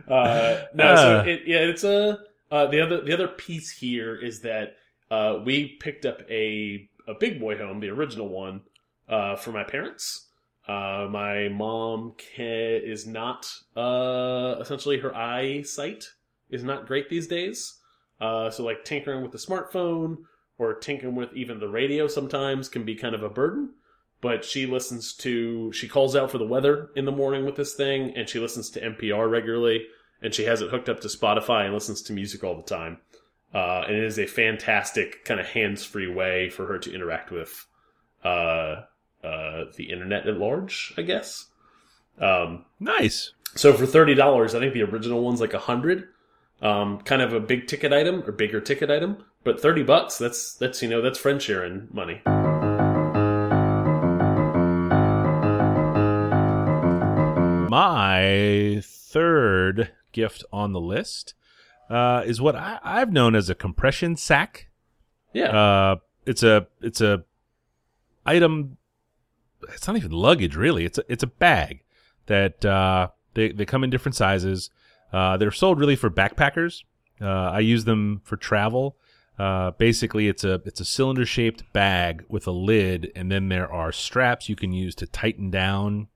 uh, 0.09 0.65
no, 0.73 0.95
so 0.95 1.19
Uh. 1.19 1.23
it, 1.25 1.41
yeah, 1.45 1.59
it's 1.59 1.83
a, 1.83 2.19
uh, 2.51 2.65
the 2.67 2.81
other, 2.81 3.01
the 3.01 3.13
other 3.13 3.27
piece 3.27 3.71
here 3.71 4.15
is 4.15 4.41
that, 4.41 4.75
uh, 5.11 5.39
we 5.45 5.77
picked 5.79 6.05
up 6.05 6.21
a, 6.29 6.87
a 7.07 7.13
big 7.19 7.39
boy 7.39 7.57
home, 7.57 7.79
the 7.79 7.89
original 7.89 8.29
one, 8.29 8.61
uh, 9.07 9.35
for 9.35 9.51
my 9.51 9.63
parents. 9.63 10.27
Uh, 10.67 11.07
my 11.09 11.49
mom 11.49 12.13
ca 12.19 12.77
is 12.77 13.07
not, 13.07 13.51
uh, 13.75 14.55
essentially 14.61 14.99
her 14.99 15.15
eyesight 15.15 16.05
is 16.51 16.63
not 16.63 16.85
great 16.85 17.09
these 17.09 17.27
days. 17.27 17.75
Uh, 18.21 18.49
so 18.51 18.63
like 18.63 18.83
tinkering 18.83 19.23
with 19.23 19.31
the 19.31 19.37
smartphone, 19.37 20.17
or 20.59 20.73
tinkering 20.75 21.15
with 21.15 21.33
even 21.33 21.59
the 21.59 21.67
radio 21.69 22.05
sometimes 22.07 22.67
can 22.69 22.83
be 22.83 22.93
kind 22.93 23.15
of 23.15 23.23
a 23.23 23.29
burden. 23.29 23.69
But 24.21 24.43
she 24.43 24.65
listens 24.65 25.13
to, 25.17 25.71
she 25.71 25.87
calls 25.87 26.15
out 26.15 26.29
for 26.29 26.37
the 26.37 26.45
weather 26.45 26.89
in 26.97 27.05
the 27.05 27.11
morning 27.13 27.45
with 27.45 27.55
this 27.55 27.73
thing, 27.75 28.13
and 28.17 28.27
she 28.27 28.39
listens 28.39 28.69
to 28.71 28.81
NPR 28.81 29.31
regularly, 29.31 29.85
and 30.21 30.33
she 30.33 30.43
has 30.45 30.61
it 30.61 30.69
hooked 30.69 30.89
up 30.89 30.99
to 31.01 31.07
Spotify 31.07 31.65
and 31.65 31.73
listens 31.73 32.01
to 32.03 32.13
music 32.13 32.43
all 32.43 32.55
the 32.55 32.63
time. 32.63 32.97
Uh, 33.53 33.83
and 33.87 33.95
it 33.95 34.03
is 34.03 34.19
a 34.19 34.27
fantastic 34.27 35.25
kind 35.25 35.39
of 35.39 35.47
hands 35.47 35.83
free 35.83 36.07
way 36.11 36.49
for 36.49 36.67
her 36.67 36.77
to 36.77 36.93
interact 36.93 37.31
with 37.31 37.65
uh, 38.23 38.83
uh, 39.23 39.63
the 39.75 39.89
internet 39.89 40.27
at 40.27 40.37
large, 40.37 40.93
I 40.97 41.01
guess. 41.01 41.45
Um, 42.19 42.65
Nice. 42.79 43.33
so 43.55 43.73
for 43.73 43.85
thirty 43.85 44.13
dollars, 44.13 44.53
I 44.53 44.59
think 44.59 44.73
the 44.73 44.83
original 44.83 45.21
one's 45.23 45.41
like 45.41 45.53
a 45.53 45.59
hundred. 45.59 46.09
Um, 46.61 46.99
kind 46.99 47.21
of 47.21 47.31
a 47.31 47.39
big 47.39 47.67
ticket 47.67 47.93
item 47.93 48.21
or 48.27 48.33
bigger 48.33 48.59
ticket 48.59 48.91
item, 48.91 49.23
but 49.45 49.61
thirty 49.61 49.81
bucks. 49.81 50.17
That's 50.17 50.53
that's 50.55 50.81
you 50.83 50.89
know 50.89 51.01
that's 51.01 51.17
friend 51.17 51.41
sharing 51.41 51.87
money. 51.93 52.21
My 57.69 58.81
third 58.83 59.91
gift 60.11 60.43
on 60.51 60.73
the 60.73 60.79
list 60.81 61.33
uh, 61.89 62.23
is 62.25 62.39
what 62.41 62.55
I, 62.55 62.79
I've 62.83 63.11
known 63.11 63.35
as 63.35 63.49
a 63.49 63.55
compression 63.55 64.15
sack. 64.15 64.67
Yeah, 65.33 65.51
Uh, 65.51 65.95
it's 66.25 66.43
a 66.43 66.67
it's 66.81 67.01
a 67.01 67.23
item. 68.25 68.77
It's 69.73 69.87
not 69.87 69.97
even 69.97 70.11
luggage, 70.11 70.55
really. 70.55 70.85
It's 70.85 70.97
a 70.97 71.03
it's 71.09 71.23
a 71.23 71.27
bag 71.27 71.83
that 72.27 72.63
uh, 72.65 73.09
they 73.33 73.51
they 73.51 73.65
come 73.65 73.83
in 73.83 73.89
different 73.89 74.15
sizes. 74.15 74.69
Uh, 75.11 75.37
they're 75.37 75.51
sold 75.51 75.79
really 75.79 75.95
for 75.95 76.09
backpackers. 76.09 76.83
Uh, 77.21 77.25
I 77.51 77.59
use 77.59 77.85
them 77.85 78.21
for 78.23 78.37
travel. 78.37 78.95
Uh, 79.37 79.71
basically, 79.71 80.27
it's 80.27 80.43
a 80.43 80.61
it's 80.65 80.79
a 80.81 80.85
cylinder 80.85 81.25
shaped 81.25 81.63
bag 81.73 82.23
with 82.29 82.45
a 82.47 82.51
lid, 82.51 83.11
and 83.15 83.31
then 83.31 83.49
there 83.49 83.71
are 83.71 83.91
straps 83.91 84.49
you 84.49 84.55
can 84.55 84.71
use 84.73 84.95
to 84.95 85.07
tighten 85.07 85.49
down 85.49 86.07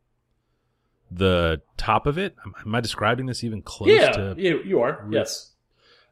the 1.18 1.62
top 1.78 2.06
of 2.06 2.18
it. 2.18 2.36
Am, 2.66 2.76
I 2.76 2.82
describing 2.82 3.26
this 3.26 3.44
even 3.44 3.62
close 3.62 3.90
yeah, 3.90 4.12
to? 4.12 4.36
you 4.38 4.62
you 4.64 4.82
are 4.82 5.08
yes. 5.10 5.52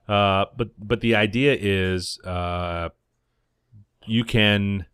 Uh, 0.07 0.45
but 0.57 0.69
but 0.77 1.01
the 1.01 1.15
idea 1.15 1.55
is 1.59 2.19
uh, 2.25 2.89
you 4.05 4.23
can 4.23 4.85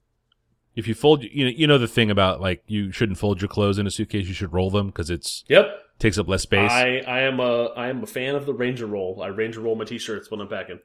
if 0.76 0.88
you 0.88 0.94
fold 0.94 1.24
you 1.24 1.46
know 1.46 1.52
you 1.52 1.68
know 1.68 1.78
the 1.78 1.88
thing 1.88 2.12
about 2.12 2.40
like 2.40 2.64
you 2.68 2.92
shouldn't 2.92 3.18
fold 3.18 3.42
your 3.42 3.48
clothes 3.48 3.80
in 3.80 3.88
a 3.88 3.92
suitcase 3.92 4.28
you 4.28 4.34
should 4.34 4.54
roll 4.54 4.70
them 4.70 4.88
because 4.88 5.10
it's 5.10 5.44
Yep. 5.48 5.66
takes 6.00 6.18
up 6.18 6.28
less 6.28 6.44
space. 6.44 6.72
I 6.72 7.04
I 7.08 7.22
am 7.22 7.40
a 7.40 7.68
I 7.68 7.88
am 7.88 8.04
a 8.04 8.08
fan 8.08 8.36
of 8.36 8.46
the 8.46 8.54
Ranger 8.54 8.86
roll. 8.86 9.22
I 9.22 9.28
Ranger 9.28 9.62
roll 9.62 9.76
my 9.76 9.86
t-shirts 9.86 10.30
when 10.30 10.40
I'm 10.40 10.48
packing. 10.48 10.80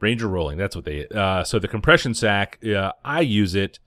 Ranger 0.00 0.28
rolling 0.28 0.58
that's 0.58 0.76
what 0.76 0.84
they 0.84 1.08
uh, 1.08 1.42
so 1.42 1.58
the 1.58 1.66
compression 1.66 2.14
sack 2.14 2.64
uh, 2.64 2.92
I 3.04 3.20
use 3.20 3.56
it 3.56 3.80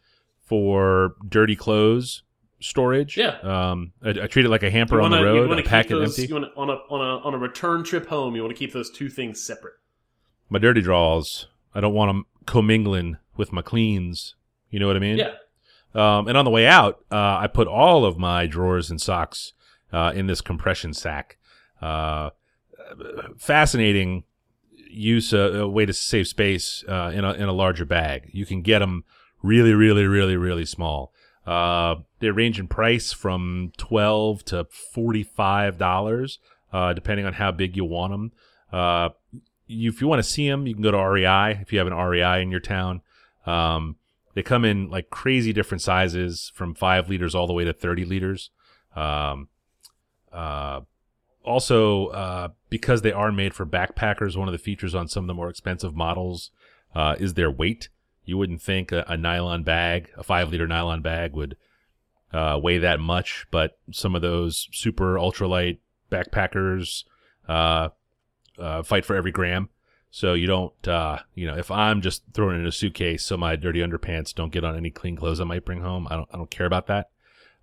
for 0.44 1.16
dirty 1.26 1.56
clothes 1.56 2.24
storage. 2.62 3.18
Yeah. 3.18 3.38
Um, 3.40 3.92
I, 4.04 4.10
I 4.12 4.28
treat 4.28 4.46
it 4.46 4.50
like 4.50 4.64
a 4.64 4.70
hamper 4.72 5.02
on 5.02 5.12
wanna- 5.12 5.24
the 5.26 5.34
you 5.34 5.40
road. 5.42 5.50
wanna 5.50 5.64
pack 5.64 5.88
keep 5.88 5.98
it 5.98 6.00
those, 6.00 6.18
empty. 6.20 6.30
You 6.30 6.36
wanna, 6.36 6.48
on 6.56 6.70
a 6.70 6.74
on 6.90 7.02
a 7.02 7.26
on 7.26 7.34
a 7.34 7.38
return 7.38 7.84
trip 7.84 8.08
home, 8.08 8.36
you 8.36 8.42
want 8.44 8.56
to 8.56 8.60
keep 8.60 8.74
those 8.74 8.90
two 8.90 9.10
things 9.10 9.42
separate. 9.44 9.74
My 10.50 10.60
dirty 10.60 10.82
draws. 10.82 11.48
I 11.74 11.80
don't 11.82 11.94
want 11.94 12.10
them 12.10 12.26
commingling 12.46 13.18
with 13.38 13.52
my 13.54 13.62
cleans. 13.62 14.36
You 14.70 14.80
know 14.80 14.88
what 14.88 14.96
I 14.96 15.00
mean? 15.00 15.18
Yeah. 15.18 15.34
Um, 15.94 16.28
and 16.28 16.38
on 16.38 16.46
the 16.46 16.52
way 16.52 16.66
out, 16.68 17.04
uh, 17.12 17.16
I 17.42 17.48
put 17.48 17.68
all 17.68 18.06
of 18.06 18.18
my 18.18 18.48
drawers 18.48 18.90
and 18.90 19.02
socks 19.02 19.54
uh, 19.92 20.14
in 20.16 20.28
this 20.28 20.40
compression 20.42 20.94
sack. 20.94 21.38
Uh, 21.82 22.30
fascinating 23.38 24.24
use, 24.90 25.34
uh, 25.34 25.52
a 25.54 25.68
way 25.68 25.86
to 25.86 25.94
save 25.94 26.28
space 26.28 26.84
uh, 26.88 27.12
in 27.14 27.24
a 27.24 27.34
in 27.34 27.44
a 27.44 27.54
larger 27.54 27.86
bag. 27.86 28.30
You 28.34 28.46
can 28.46 28.62
get 28.62 28.80
them 28.80 29.04
really, 29.42 29.74
really, 29.74 30.06
really, 30.06 30.36
really 30.38 30.66
small. 30.66 31.14
Uh, 31.46 31.96
they 32.20 32.30
range 32.30 32.60
in 32.60 32.68
price 32.68 33.12
from 33.12 33.72
twelve 33.78 34.46
to 34.46 34.66
forty 34.66 35.24
five 35.24 35.78
dollars, 35.78 36.40
uh, 36.72 36.94
depending 36.94 37.26
on 37.26 37.34
how 37.34 37.52
big 37.52 37.76
you 37.76 37.86
want 37.86 38.14
them. 38.14 38.32
Uh, 38.72 39.10
you, 39.68 39.90
if 39.90 40.02
you 40.02 40.08
want 40.08 40.20
to 40.20 40.30
see 40.30 40.48
them, 40.50 40.68
you 40.68 40.74
can 40.74 40.84
go 40.84 40.92
to 40.92 40.98
REI 40.98 41.60
if 41.62 41.74
you 41.74 41.80
have 41.80 41.88
an 41.88 41.94
REI 41.94 42.42
in 42.42 42.52
your 42.52 42.60
town. 42.60 43.02
Um, 43.46 43.96
they 44.34 44.44
come 44.44 44.64
in 44.66 44.90
like 44.90 45.10
crazy 45.10 45.52
different 45.54 45.82
sizes 45.82 46.52
from 46.56 46.74
five 46.74 47.10
liters 47.10 47.36
all 47.36 47.48
the 47.48 47.54
way 47.54 47.64
to 47.64 47.74
30 47.74 48.06
liters. 48.06 48.50
Um, 48.96 49.50
uh, 50.32 50.82
also, 51.44 52.08
uh, 52.08 52.50
because 52.70 53.02
they 53.02 53.12
are 53.12 53.32
made 53.32 53.54
for 53.54 53.66
backpackers, 53.66 54.38
one 54.38 54.48
of 54.48 54.52
the 54.52 54.58
features 54.58 54.96
on 54.96 55.08
some 55.08 55.24
of 55.24 55.28
the 55.28 55.34
more 55.34 55.50
expensive 55.50 55.96
models 55.96 56.52
uh, 56.96 57.16
is 57.20 57.34
their 57.34 57.52
weight. 57.52 57.90
You 58.26 58.38
wouldn't 58.38 58.62
think 58.62 58.92
a, 58.92 59.04
a 59.08 59.18
nylon 59.18 59.64
bag, 59.64 60.10
a 60.18 60.24
five 60.24 60.50
liter 60.50 60.68
nylon 60.68 61.02
bag, 61.02 61.34
would 61.34 61.58
uh, 62.34 62.60
weigh 62.62 62.78
that 62.78 63.00
much, 63.00 63.46
but 63.52 63.78
some 63.92 64.16
of 64.16 64.22
those 64.22 64.70
super 64.72 65.16
ultralight 65.16 65.80
backpackers 66.12 67.04
uh, 67.48 67.90
uh, 68.58 68.84
fight 68.84 69.06
for 69.06 69.16
every 69.16 69.32
gram. 69.32 69.70
So 70.12 70.34
you 70.34 70.46
don't, 70.46 70.88
uh, 70.88 71.20
you 71.36 71.48
know, 71.48 71.58
if 71.58 71.72
I'm 71.72 72.02
just 72.02 72.24
throwing 72.34 72.58
it 72.58 72.60
in 72.60 72.68
a 72.68 72.72
suitcase 72.72 73.24
so 73.24 73.38
my 73.38 73.56
dirty 73.56 73.80
underpants 73.80 74.36
don't 74.36 74.52
get 74.52 74.66
on 74.66 74.76
any 74.76 74.92
clean 74.92 75.16
clothes 75.16 75.40
I 75.40 75.46
might 75.46 75.66
bring 75.66 75.82
home, 75.82 76.08
I 76.10 76.18
don't, 76.18 76.30
I 76.34 76.38
don't 76.38 76.52
care 76.52 76.66
about 76.66 76.88
that. 76.88 77.10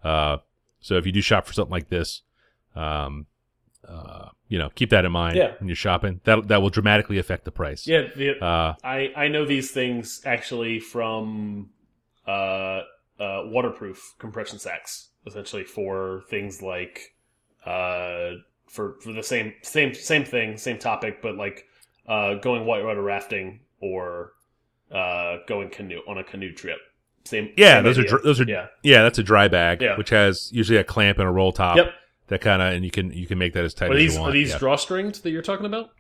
Uh, 0.03 0.39
so 0.81 0.97
if 0.97 1.05
you 1.05 1.13
do 1.13 1.21
shop 1.21 1.47
for 1.47 1.53
something 1.53 1.73
like 1.73 1.89
this, 1.89 2.23
um, 2.75 3.27
uh, 3.87 4.29
you 4.49 4.59
know, 4.59 4.71
keep 4.75 4.91
that 4.91 5.05
in 5.05 5.13
mind 5.13 5.37
Yeah. 5.37 5.53
when 5.59 5.69
you're 5.69 5.77
shopping. 5.77 6.21
That 6.25 6.49
that 6.49 6.63
will 6.63 6.71
dramatically 6.71 7.19
affect 7.19 7.45
the 7.45 7.51
price. 7.53 7.87
Yeah, 7.87 8.09
the, 8.17 8.43
Uh, 8.43 8.75
I 8.83 9.13
I 9.17 9.29
know 9.29 9.45
these 9.45 9.71
things 9.71 10.23
actually 10.25 10.81
from 10.81 11.71
uh 12.27 12.83
uh, 13.21 13.43
waterproof 13.47 14.15
compression 14.19 14.59
sacks, 14.59 15.09
essentially 15.27 15.65
for 15.65 16.23
things 16.31 16.63
like 16.63 17.15
uh, 17.67 18.31
for 18.69 18.97
for 19.03 19.13
the 19.13 19.23
same 19.23 19.55
same 19.63 19.93
same 19.95 20.25
thing, 20.25 20.57
same 20.57 20.79
topic, 20.79 21.21
but 21.23 21.37
like 21.37 21.65
uh, 22.07 22.35
going 22.35 22.65
whitewater 22.65 23.03
rafting 23.03 23.61
or 23.81 24.33
uh, 24.93 25.39
going 25.47 25.69
canoe 25.69 26.01
on 26.09 26.17
a 26.19 26.25
canoe 26.25 26.53
trip. 26.53 26.79
Same. 27.25 27.53
Yeah, 27.57 27.77
same 27.77 27.85
those 27.85 27.99
are 27.99 28.03
idea. 28.03 28.11
dr- 28.11 28.23
those 28.23 28.41
are 28.41 28.45
yeah. 28.45 28.67
yeah. 28.83 29.03
That's 29.03 29.19
a 29.19 29.23
dry 29.23 29.49
bag, 29.49 29.83
Yeah. 29.83 29.97
which 29.99 30.11
has 30.11 30.51
usually 30.53 30.79
a 30.79 30.85
clamp 30.85 31.19
and 31.19 31.29
a 31.29 31.31
roll 31.33 31.53
top. 31.53 31.77
Yep. 31.77 31.93
That 32.29 32.41
kind 32.41 32.63
of 32.63 32.73
and 32.75 32.85
you 32.85 32.91
can 32.91 33.11
you 33.13 33.27
can 33.27 33.39
make 33.39 33.55
that 33.55 33.65
as 33.65 33.75
tight 33.75 33.91
Are 33.91 33.95
as 33.95 33.99
these 33.99 34.15
you 34.15 34.21
want. 34.21 34.31
are 34.31 34.33
these 34.33 34.51
yeah. 34.51 34.59
drawstrings 34.59 35.23
that 35.23 35.31
you're 35.31 35.43
talking 35.43 35.67
about? 35.67 35.91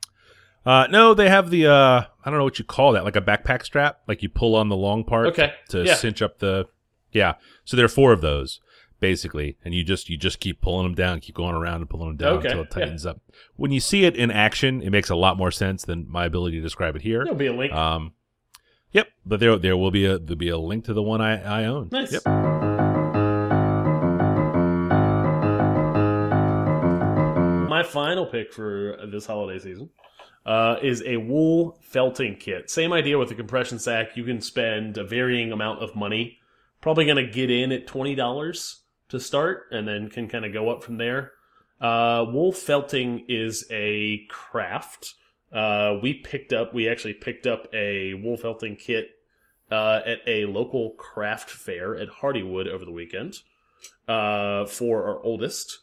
Uh, 0.67 0.87
no, 0.91 1.14
they 1.14 1.29
have 1.29 1.51
the 1.51 1.67
uh, 1.67 2.03
I 2.25 2.31
don't 2.31 2.38
know 2.38 2.45
what 2.45 2.59
you 2.59 2.64
call 2.64 2.93
that, 2.93 3.05
like 3.05 3.17
a 3.17 3.21
backpack 3.23 3.64
strap, 3.64 4.01
like 4.07 4.23
you 4.23 4.29
pull 4.29 4.55
on 4.55 4.69
the 4.69 4.77
long 4.77 5.05
part 5.05 5.29
Okay, 5.29 5.53
to 5.71 5.85
yeah. 5.85 5.95
cinch 5.95 6.21
up 6.23 6.38
the. 6.38 6.67
Yeah, 7.12 7.35
so 7.64 7.77
there 7.77 7.87
are 7.87 7.88
four 7.88 8.12
of 8.12 8.21
those 8.21 8.61
basically, 9.01 9.57
and 9.64 9.73
you 9.73 9.83
just 9.85 10.11
you 10.11 10.17
just 10.19 10.41
keep 10.41 10.61
pulling 10.61 10.85
them 10.85 10.95
down, 10.95 11.21
keep 11.21 11.35
going 11.35 11.55
around 11.55 11.77
and 11.77 11.88
pulling 11.88 12.09
them 12.09 12.17
down 12.17 12.33
Okay, 12.38 12.49
until 12.49 12.62
it 12.62 12.69
yeah. 12.71 12.75
tightens 12.85 13.07
up. 13.07 13.21
When 13.57 13.71
you 13.71 13.81
see 13.81 14.05
it 14.05 14.14
in 14.17 14.31
action, 14.31 14.83
it 14.83 14.91
makes 14.91 15.09
a 15.09 15.17
lot 15.17 15.38
more 15.38 15.51
sense 15.51 15.85
than 15.85 16.07
my 16.11 16.27
ability 16.27 16.57
to 16.57 16.62
describe 16.62 16.97
it 16.97 17.03
here. 17.03 17.25
There'll 17.25 17.38
be 17.38 17.47
a 17.47 17.53
link. 17.55 17.73
Um, 17.73 18.12
yep, 18.93 19.09
but 19.25 19.41
there 19.41 19.57
there 19.57 19.77
will 19.77 19.91
be 19.93 20.05
a 20.05 20.19
there'll 20.19 20.37
be 20.37 20.51
a 20.51 20.59
link 20.59 20.85
to 20.87 20.93
the 20.93 21.03
one 21.03 21.23
I 21.23 21.62
I 21.62 21.64
own. 21.64 21.88
nice. 21.91 22.12
Yep. 22.12 22.48
My 27.79 27.85
final 27.85 28.27
pick 28.27 28.53
for 28.53 28.99
this 29.07 29.25
holiday 29.25 29.61
season 29.61 29.91
uh, 30.45 30.79
is 30.83 31.01
a 31.07 31.17
wool 31.17 31.79
felting 31.81 32.35
kit. 32.35 32.69
Same 32.69 32.93
idea 32.93 33.17
with 33.19 33.29
the 33.29 33.37
compression 33.37 33.79
sack. 33.79 34.17
You 34.17 34.25
can 34.25 34.41
spend 34.41 34.99
a 34.99 35.05
varying 35.05 35.53
amount 35.53 35.81
of 35.81 35.95
money. 35.95 36.41
Probably 36.81 37.05
going 37.05 37.25
to 37.25 37.33
get 37.33 37.53
in 37.53 37.71
at 37.71 37.87
twenty 37.87 38.17
dollars 38.17 38.81
to 39.11 39.21
start, 39.21 39.69
and 39.71 39.87
then 39.87 40.11
can 40.11 40.27
kind 40.27 40.45
of 40.45 40.53
go 40.53 40.71
up 40.71 40.83
from 40.83 40.97
there. 40.97 41.31
Uh, 41.81 42.27
wool 42.29 42.51
felting 42.51 43.25
is 43.29 43.64
a 43.71 44.27
craft. 44.29 45.14
Uh, 45.53 45.99
we 46.03 46.14
picked 46.14 46.53
up. 46.53 46.75
We 46.75 46.88
actually 46.88 47.14
picked 47.14 47.47
up 47.47 47.69
a 47.73 48.14
wool 48.14 48.37
felting 48.38 48.75
kit 48.75 49.11
uh, 49.71 50.01
at 50.05 50.19
a 50.27 50.47
local 50.47 50.95
craft 50.99 51.49
fair 51.49 51.95
at 51.95 52.09
Hardywood 52.09 52.67
over 52.67 52.85
the 52.85 52.91
weekend 52.91 53.37
uh, 54.09 54.67
for 54.67 55.05
our 55.05 55.23
oldest. 55.23 55.79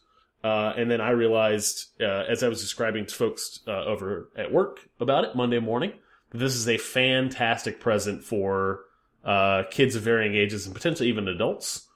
Uh, 0.46 0.72
and 0.78 0.86
then 0.90 1.00
I 1.00 1.10
realized, 1.10 1.76
uh, 2.00 2.22
as 2.32 2.42
I 2.44 2.48
was 2.48 2.60
describing 2.60 3.04
to 3.06 3.14
folks 3.14 3.60
uh, 3.66 3.84
over 3.92 4.28
at 4.36 4.52
work 4.52 4.74
about 5.00 5.24
it 5.24 5.34
Monday 5.34 5.58
morning, 5.58 5.92
that 6.30 6.38
this 6.38 6.54
is 6.54 6.68
a 6.68 6.78
fantastic 6.78 7.80
present 7.80 8.22
for 8.22 8.80
uh, 9.24 9.64
kids 9.70 9.96
of 9.96 10.02
varying 10.02 10.34
ages 10.36 10.66
and 10.66 10.74
potentially 10.74 11.08
even 11.08 11.26
adults. 11.26 11.88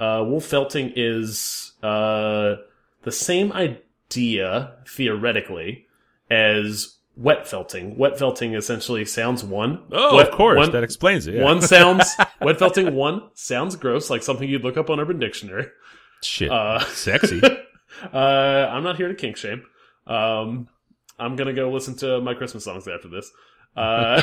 Uh, 0.00 0.24
wool 0.26 0.40
felting 0.40 0.92
is 0.96 1.72
uh, 1.82 2.56
the 3.02 3.12
same 3.12 3.52
idea, 3.52 4.72
theoretically, 4.88 5.86
as 6.30 6.96
wet 7.16 7.46
felting. 7.46 7.96
Wet 7.96 8.18
felting 8.18 8.54
essentially 8.54 9.04
sounds 9.04 9.44
one. 9.44 9.72
Oh, 9.92 10.16
wet- 10.16 10.28
of 10.30 10.34
course, 10.34 10.58
one- 10.58 10.72
that 10.72 10.82
explains 10.82 11.26
it. 11.28 11.34
Yeah. 11.36 11.44
One 11.44 11.62
sounds 11.62 12.12
wet 12.40 12.58
felting. 12.58 12.92
One 12.94 13.22
sounds 13.34 13.76
gross, 13.76 14.10
like 14.10 14.22
something 14.24 14.48
you'd 14.48 14.64
look 14.64 14.76
up 14.76 14.90
on 14.90 14.98
Urban 14.98 15.20
Dictionary. 15.20 15.66
shit, 16.22 16.50
Uh, 16.50 16.80
sexy. 16.86 17.40
uh, 18.12 18.16
I'm 18.16 18.82
not 18.82 18.96
here 18.96 19.08
to 19.08 19.14
kink 19.14 19.36
shame. 19.36 19.64
Um, 20.06 20.68
I'm 21.18 21.36
gonna 21.36 21.52
go 21.52 21.70
listen 21.70 21.96
to 21.96 22.20
my 22.20 22.34
Christmas 22.34 22.64
songs 22.64 22.88
after 22.88 23.08
this. 23.08 23.30
Uh, 23.76 24.22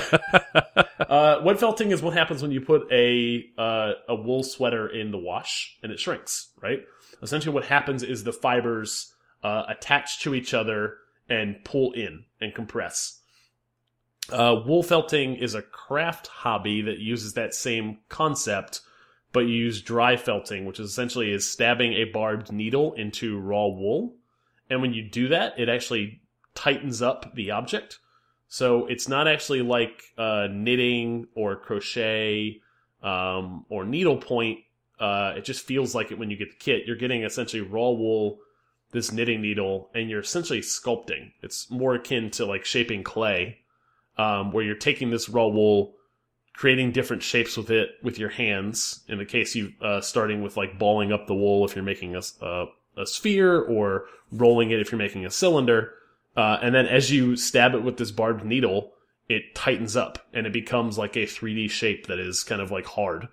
uh, 1.00 1.42
wet 1.44 1.60
felting 1.60 1.92
is 1.92 2.02
what 2.02 2.14
happens 2.14 2.42
when 2.42 2.52
you 2.52 2.62
put 2.62 2.92
a 2.92 3.46
uh, 3.58 3.94
a 4.08 4.16
wool 4.16 4.44
sweater 4.44 4.88
in 4.88 5.12
the 5.12 5.18
wash 5.18 5.78
and 5.84 5.92
it 5.92 6.00
shrinks. 6.00 6.52
Right. 6.62 6.80
Essentially, 7.22 7.54
what 7.54 7.66
happens 7.66 8.04
is 8.04 8.24
the 8.24 8.34
fibers 8.34 9.14
uh, 9.44 9.64
attach 9.68 10.22
to 10.22 10.34
each 10.34 10.54
other 10.54 10.98
and 11.30 11.64
pull 11.64 11.92
in 11.94 12.26
and 12.40 12.54
compress. 12.54 13.20
Uh, 14.30 14.62
wool 14.66 14.84
felting 14.84 15.36
is 15.36 15.56
a 15.56 15.62
craft 15.62 16.28
hobby 16.28 16.82
that 16.82 17.00
uses 17.00 17.34
that 17.34 17.54
same 17.54 18.00
concept, 18.08 18.82
but 19.34 19.41
you 19.41 19.56
use 19.56 19.82
dry 19.82 20.17
felting, 20.17 20.65
which 20.65 20.80
is 20.80 20.89
essentially 20.89 21.32
is 21.32 21.50
stabbing 21.50 21.94
a 21.94 22.06
barbed 22.06 22.52
needle 22.52 22.94
into 22.94 23.39
raw 23.39 23.67
wool. 23.67 24.15
And 24.70 24.82
when 24.82 24.94
you 24.94 25.04
do 25.04 25.30
that, 25.30 25.60
it 25.60 25.70
actually 25.70 26.22
tightens 26.56 27.02
up 27.02 27.34
the 27.36 27.52
object. 27.52 28.00
So 28.48 28.86
it's 28.88 29.08
not 29.08 29.28
actually 29.28 29.62
like 29.62 30.04
uh, 30.17 30.48
knitting 30.52 31.28
or 31.36 31.56
crochet 31.56 32.62
um, 33.02 33.65
or 33.70 33.86
needlepoint. 33.86 34.60
Uh, 35.00 35.34
it 35.38 35.46
just 35.46 35.65
feels 35.65 35.96
like 35.96 36.12
it 36.12 36.20
when 36.20 36.30
you 36.30 36.38
get 36.38 36.50
the 36.52 36.58
kit. 36.58 36.84
You're 36.86 36.98
getting 36.98 37.24
essentially 37.24 37.62
raw 37.62 37.89
wool, 37.89 38.39
this 38.91 39.12
knitting 39.12 39.41
needle, 39.41 39.89
and 39.96 40.10
you're 40.10 40.20
essentially 40.20 40.60
sculpting. 40.60 41.32
It's 41.41 41.72
more 41.72 41.96
akin 41.96 42.30
to 42.32 42.46
like 42.46 42.65
shaping 42.65 43.04
clay, 43.04 43.60
um, 44.17 44.52
where 44.52 44.63
you're 44.63 44.76
taking 44.76 45.10
this 45.10 45.30
raw 45.30 45.48
wool, 45.48 45.96
creating 46.62 46.91
different 46.91 47.24
shapes 47.24 47.58
with 47.58 47.71
it 47.71 47.89
with 48.04 48.19
your 48.19 48.30
hands. 48.30 49.04
In 49.08 49.17
the 49.17 49.26
case 49.26 49.56
you 49.56 49.74
uh, 49.82 50.00
starting 50.00 50.43
with 50.43 50.58
like 50.58 50.78
balling 50.78 51.12
up 51.12 51.26
the 51.26 51.34
wool 51.34 51.65
if 51.65 51.76
you're 51.76 51.84
making 51.84 52.13
a, 52.13 52.19
s- 52.19 52.39
uh, 52.39 52.65
a 52.95 53.08
sphere, 53.08 53.60
or 53.60 54.06
rolling 54.32 54.69
it 54.69 54.80
if 54.80 54.91
you're 54.91 55.00
making 55.00 55.26
a 55.26 55.32
cylinder. 55.32 55.91
Uh, 56.38 56.60
and 56.62 56.76
then 56.76 56.86
as 56.86 57.10
you 57.10 57.36
stab 57.36 57.74
it 57.74 57.82
with 57.82 57.97
this 57.97 58.12
barbed 58.12 58.45
needle, 58.45 58.91
it 59.28 59.56
tightens 59.56 59.95
up 59.97 60.19
and 60.34 60.45
it 60.45 60.54
becomes 60.54 61.00
like 61.00 61.15
a 61.15 61.26
3D 61.26 61.67
shape 61.71 62.06
that 62.06 62.19
is 62.19 62.43
kind 62.43 62.62
of 62.62 62.69
like 62.69 62.86
hard. 62.86 63.28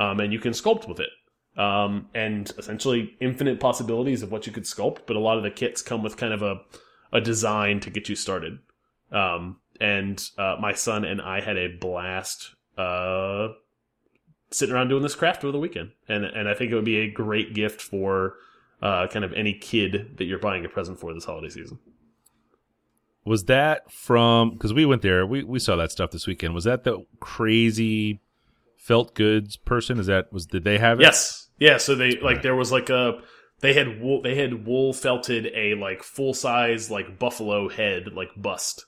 Um, 0.00 0.18
and 0.18 0.32
you 0.32 0.40
can 0.40 0.52
sculpt 0.52 0.88
with 0.88 0.98
it. 0.98 1.10
Um, 1.56 2.08
and 2.12 2.50
essentially 2.58 3.14
infinite 3.20 3.60
possibilities 3.60 4.24
of 4.24 4.32
what 4.32 4.48
you 4.48 4.52
could 4.52 4.64
sculpt, 4.64 5.06
but 5.06 5.14
a 5.14 5.20
lot 5.20 5.36
of 5.36 5.44
the 5.44 5.50
kits 5.52 5.80
come 5.80 6.02
with 6.02 6.16
kind 6.16 6.32
of 6.32 6.42
a, 6.42 6.56
a 7.12 7.20
design 7.20 7.78
to 7.80 7.90
get 7.90 8.08
you 8.08 8.16
started. 8.16 8.58
Um, 9.12 9.60
and, 9.80 10.20
uh, 10.36 10.56
my 10.60 10.72
son 10.72 11.04
and 11.04 11.22
I 11.22 11.40
had 11.40 11.56
a 11.56 11.68
blast, 11.68 12.56
uh, 12.76 13.48
sitting 14.50 14.74
around 14.74 14.88
doing 14.88 15.02
this 15.02 15.14
craft 15.14 15.44
over 15.44 15.52
the 15.52 15.58
weekend. 15.58 15.92
And, 16.08 16.24
and 16.24 16.48
I 16.48 16.54
think 16.54 16.70
it 16.70 16.74
would 16.74 16.84
be 16.84 16.98
a 17.00 17.10
great 17.10 17.54
gift 17.54 17.80
for, 17.80 18.34
uh, 18.82 19.06
kind 19.08 19.24
of 19.24 19.32
any 19.32 19.54
kid 19.54 20.16
that 20.18 20.24
you're 20.24 20.38
buying 20.38 20.64
a 20.64 20.68
present 20.68 20.98
for 20.98 21.12
this 21.14 21.24
holiday 21.24 21.48
season. 21.48 21.78
Was 23.24 23.44
that 23.44 23.90
from 23.90 24.50
because 24.50 24.74
we 24.74 24.84
went 24.84 25.00
there? 25.00 25.26
We 25.26 25.42
we 25.44 25.58
saw 25.58 25.76
that 25.76 25.90
stuff 25.90 26.10
this 26.10 26.26
weekend. 26.26 26.54
Was 26.54 26.64
that 26.64 26.84
the 26.84 27.06
crazy 27.20 28.20
felt 28.76 29.14
goods 29.14 29.56
person? 29.56 29.98
Is 29.98 30.06
that 30.06 30.30
was 30.30 30.44
did 30.44 30.64
they 30.64 30.76
have 30.76 31.00
it? 31.00 31.04
Yes. 31.04 31.48
Yeah. 31.58 31.78
So 31.78 31.94
they 31.94 32.18
like 32.20 32.42
there 32.42 32.54
was 32.54 32.70
like 32.70 32.90
a 32.90 33.22
they 33.60 33.72
had 33.72 34.02
wool 34.02 34.20
they 34.20 34.34
had 34.34 34.66
wool 34.66 34.92
felted 34.92 35.46
a 35.54 35.74
like 35.74 36.02
full 36.02 36.34
size 36.34 36.90
like 36.90 37.18
buffalo 37.18 37.70
head 37.70 38.12
like 38.12 38.28
bust 38.36 38.84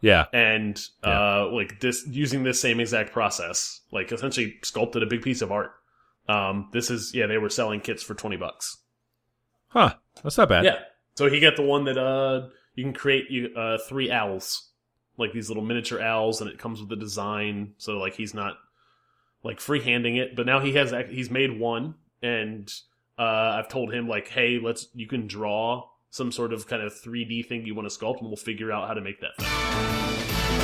Yeah. 0.00 0.26
and 0.32 0.80
uh 1.02 1.48
like 1.48 1.80
this 1.80 2.06
using 2.06 2.44
this 2.44 2.60
same 2.60 2.78
exact 2.78 3.12
process 3.12 3.80
like 3.90 4.12
essentially 4.12 4.56
sculpted 4.62 5.02
a 5.02 5.06
big 5.06 5.22
piece 5.22 5.42
of 5.42 5.50
art. 5.50 5.72
Um 6.28 6.68
this 6.72 6.90
is 6.90 7.12
yeah 7.14 7.26
they 7.26 7.38
were 7.38 7.48
selling 7.50 7.80
kits 7.80 8.02
for 8.02 8.14
20 8.14 8.36
bucks. 8.36 8.78
Huh. 9.68 9.94
That's 10.22 10.38
not 10.38 10.48
bad. 10.48 10.64
Yeah. 10.64 10.78
So 11.16 11.28
he 11.28 11.40
got 11.40 11.56
the 11.56 11.62
one 11.62 11.84
that 11.84 11.98
uh 11.98 12.48
you 12.74 12.84
can 12.84 12.92
create 12.92 13.30
you 13.30 13.52
uh 13.56 13.78
three 13.88 14.10
owls. 14.10 14.68
Like 15.16 15.32
these 15.32 15.48
little 15.48 15.64
miniature 15.64 16.00
owls 16.00 16.40
and 16.40 16.48
it 16.48 16.58
comes 16.58 16.80
with 16.80 16.92
a 16.92 16.96
design 16.96 17.74
so 17.78 17.98
like 17.98 18.14
he's 18.14 18.34
not 18.34 18.56
like 19.42 19.58
freehanding 19.58 20.16
it, 20.16 20.36
but 20.36 20.46
now 20.46 20.60
he 20.60 20.74
has 20.74 20.94
he's 21.10 21.30
made 21.30 21.58
one 21.58 21.94
and 22.22 22.72
uh 23.18 23.56
I've 23.58 23.68
told 23.68 23.92
him 23.92 24.06
like 24.08 24.28
hey, 24.28 24.60
let's 24.62 24.86
you 24.94 25.08
can 25.08 25.26
draw 25.26 25.88
some 26.10 26.32
sort 26.32 26.52
of 26.52 26.66
kind 26.66 26.82
of 26.82 26.92
3D 26.92 27.46
thing 27.46 27.66
you 27.66 27.74
want 27.74 27.88
to 27.90 27.96
sculpt 27.96 28.18
and 28.20 28.28
we'll 28.28 28.36
figure 28.36 28.72
out 28.72 28.88
how 28.88 28.94
to 28.94 29.00
make 29.00 29.20
that 29.20 29.36
thing. 29.36 30.58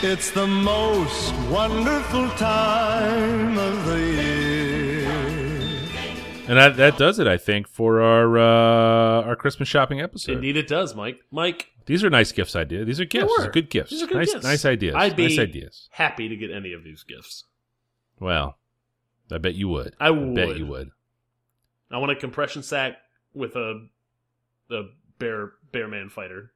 It's 0.00 0.30
the 0.30 0.46
most 0.46 1.34
wonderful 1.50 2.28
time 2.30 3.58
of 3.58 3.84
the 3.84 3.98
year. 3.98 5.10
And 6.48 6.56
that 6.56 6.76
that 6.76 6.96
does 6.96 7.18
it, 7.18 7.26
I 7.26 7.36
think, 7.36 7.66
for 7.66 8.00
our 8.00 8.38
uh, 8.38 9.22
our 9.26 9.34
Christmas 9.34 9.68
shopping 9.68 10.00
episode. 10.00 10.36
Indeed 10.36 10.56
it 10.56 10.68
does, 10.68 10.94
Mike. 10.94 11.18
Mike, 11.32 11.72
These 11.86 12.04
are 12.04 12.10
nice 12.10 12.30
gifts. 12.30 12.54
Idea. 12.54 12.84
These 12.84 13.00
are 13.00 13.04
gifts. 13.04 13.32
These 13.36 13.46
are 13.46 13.50
good 13.50 13.70
gifts. 13.70 13.90
these 13.90 14.02
are 14.04 14.06
good 14.06 14.16
nice, 14.18 14.32
gifts. 14.32 14.44
nice 14.44 14.64
ideas. 14.64 14.94
I'd 14.96 15.16
be 15.16 15.28
nice 15.28 15.38
ideas. 15.40 15.88
happy 15.90 16.28
to 16.28 16.36
get 16.36 16.52
any 16.52 16.72
of 16.72 16.84
these 16.84 17.02
gifts. 17.02 17.44
Well, 18.20 18.56
I 19.32 19.38
bet 19.38 19.54
you 19.54 19.68
would. 19.68 19.94
I 20.00 20.10
bet 20.10 20.56
you 20.56 20.66
would. 20.66 20.90
I 21.90 21.98
want 21.98 22.12
a 22.12 22.16
compression 22.16 22.62
sack 22.62 22.96
with 23.34 23.56
a 23.56 23.86
a 24.70 24.82
bear 25.18 25.52
bear 25.72 25.88
man 25.88 26.08
fighter. 26.08 26.52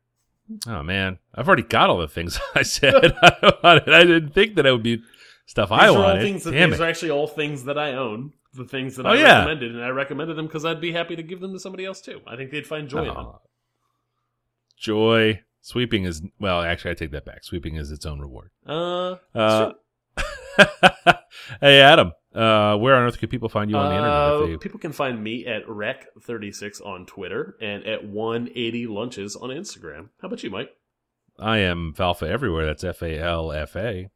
Oh 0.66 0.82
man, 0.82 1.18
I've 1.34 1.46
already 1.48 1.62
got 1.62 1.88
all 1.90 1.98
the 1.98 2.08
things 2.08 2.38
I 2.54 2.62
said 2.62 2.94
I. 3.22 3.80
I 3.86 4.04
didn't 4.04 4.34
think 4.34 4.56
that 4.56 4.66
it 4.66 4.72
would 4.72 4.82
be 4.82 5.02
stuff 5.46 5.70
These 5.70 5.78
I 5.78 5.86
are 5.86 5.90
all 5.96 6.02
wanted. 6.02 6.22
things 6.22 6.44
that 6.44 6.52
Damn 6.52 6.70
these 6.70 6.80
it. 6.80 6.82
are 6.82 6.88
actually 6.88 7.10
all 7.10 7.26
things 7.26 7.64
that 7.64 7.78
I 7.78 7.92
own. 7.94 8.32
The 8.54 8.64
things 8.66 8.96
that 8.96 9.06
Oh, 9.06 9.10
I 9.10 9.14
yeah. 9.16 9.38
recommended, 9.38 9.74
and 9.74 9.82
I 9.82 9.88
recommended 9.88 10.36
them 10.36 10.46
because 10.46 10.66
I'd 10.66 10.80
be 10.80 10.92
happy 10.92 11.16
to 11.16 11.22
give 11.22 11.40
them 11.40 11.54
to 11.54 11.58
somebody 11.58 11.86
else 11.86 12.02
too. 12.02 12.20
I 12.26 12.36
think 12.36 12.50
they'd 12.50 12.66
find 12.66 12.86
joy 12.86 13.08
in 13.08 13.14
them. 13.14 13.28
Joy. 14.76 15.40
Sweeping 15.62 16.04
is 16.04 16.22
well, 16.40 16.60
actually, 16.60 16.90
I 16.90 16.94
take 16.94 17.12
that 17.12 17.24
back. 17.24 17.44
Sweeping 17.44 17.76
is 17.76 17.90
its 17.90 18.04
own 18.04 18.20
reward. 18.20 18.50
Uh, 18.66 19.16
Uh, 19.34 19.72
hey, 21.60 21.80
Adam, 21.80 22.12
uh, 22.34 22.76
where 22.76 22.94
on 22.94 23.02
earth 23.02 23.18
can 23.18 23.28
people 23.28 23.48
find 23.48 23.70
you 23.70 23.76
on 23.76 23.90
the 23.90 23.96
internet? 23.96 24.16
uh, 24.16 24.40
If 24.42 24.50
they, 24.50 24.56
people 24.64 24.80
can 24.80 24.92
find 24.92 25.22
me 25.22 25.46
at 25.46 25.66
rec36 25.66 26.84
on 26.84 27.06
Twitter 27.06 27.56
and 27.60 27.84
at 27.86 28.04
180 28.04 28.86
lunches 28.86 29.36
on 29.36 29.50
Instagram. 29.50 30.08
How 30.20 30.28
about 30.28 30.42
you, 30.42 30.50
Mike? 30.50 30.70
I 31.38 31.58
am 31.58 31.94
Falfa 31.96 32.26
everywhere. 32.28 32.66
That's 32.66 32.84
F 32.84 33.02
A 33.02 33.18
L 33.18 33.52
F 33.52 33.76
A. 33.76 34.10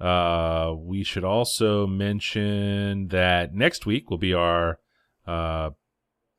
Uh, 0.00 0.74
we 0.76 1.04
should 1.04 1.24
also 1.24 1.86
mention 1.86 3.08
that 3.08 3.54
next 3.54 3.86
week 3.86 4.10
will 4.10 4.18
be 4.18 4.34
our 4.34 4.78
uh, 5.26 5.70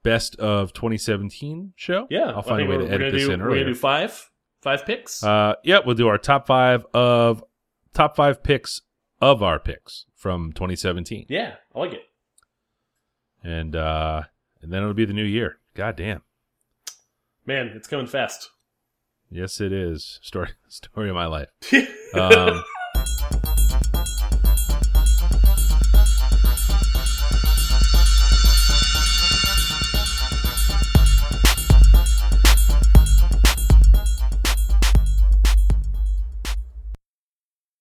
best 0.03 0.35
of 0.37 0.73
2017 0.73 1.73
show. 1.75 2.07
Yeah, 2.09 2.31
I'll 2.31 2.41
find 2.41 2.63
a 2.63 2.69
way 2.69 2.77
to 2.77 2.91
edit 2.91 3.13
this 3.13 3.25
do, 3.25 3.31
in 3.31 3.41
We're 3.41 3.49
gonna 3.49 3.65
do 3.65 3.75
five, 3.75 4.29
five 4.61 4.85
picks. 4.85 5.23
Uh, 5.23 5.55
yeah, 5.63 5.79
we'll 5.85 5.95
do 5.95 6.07
our 6.07 6.17
top 6.17 6.47
five 6.47 6.85
of 6.93 7.43
top 7.93 8.15
five 8.15 8.43
picks 8.43 8.81
of 9.31 9.41
our 9.43 9.59
picks 9.59 10.05
from 10.15 10.51
2017, 10.53 11.25
yeah, 11.29 11.55
I 11.73 11.79
like 11.79 11.93
it. 11.93 12.01
and 13.43 13.75
uh, 13.75 14.23
and 14.61 14.71
then 14.71 14.81
it'll 14.81 14.93
be 14.93 15.05
the 15.05 15.13
new 15.13 15.23
year. 15.23 15.57
God 15.73 15.95
damn. 15.95 16.21
Man, 17.45 17.67
it's 17.75 17.87
coming 17.87 18.07
fast. 18.07 18.49
Yes, 19.29 19.59
it 19.59 19.71
is. 19.73 20.19
Story 20.21 20.49
story 20.67 21.09
of 21.09 21.15
my 21.15 21.25
life. 21.25 21.49
Um, 22.15 22.63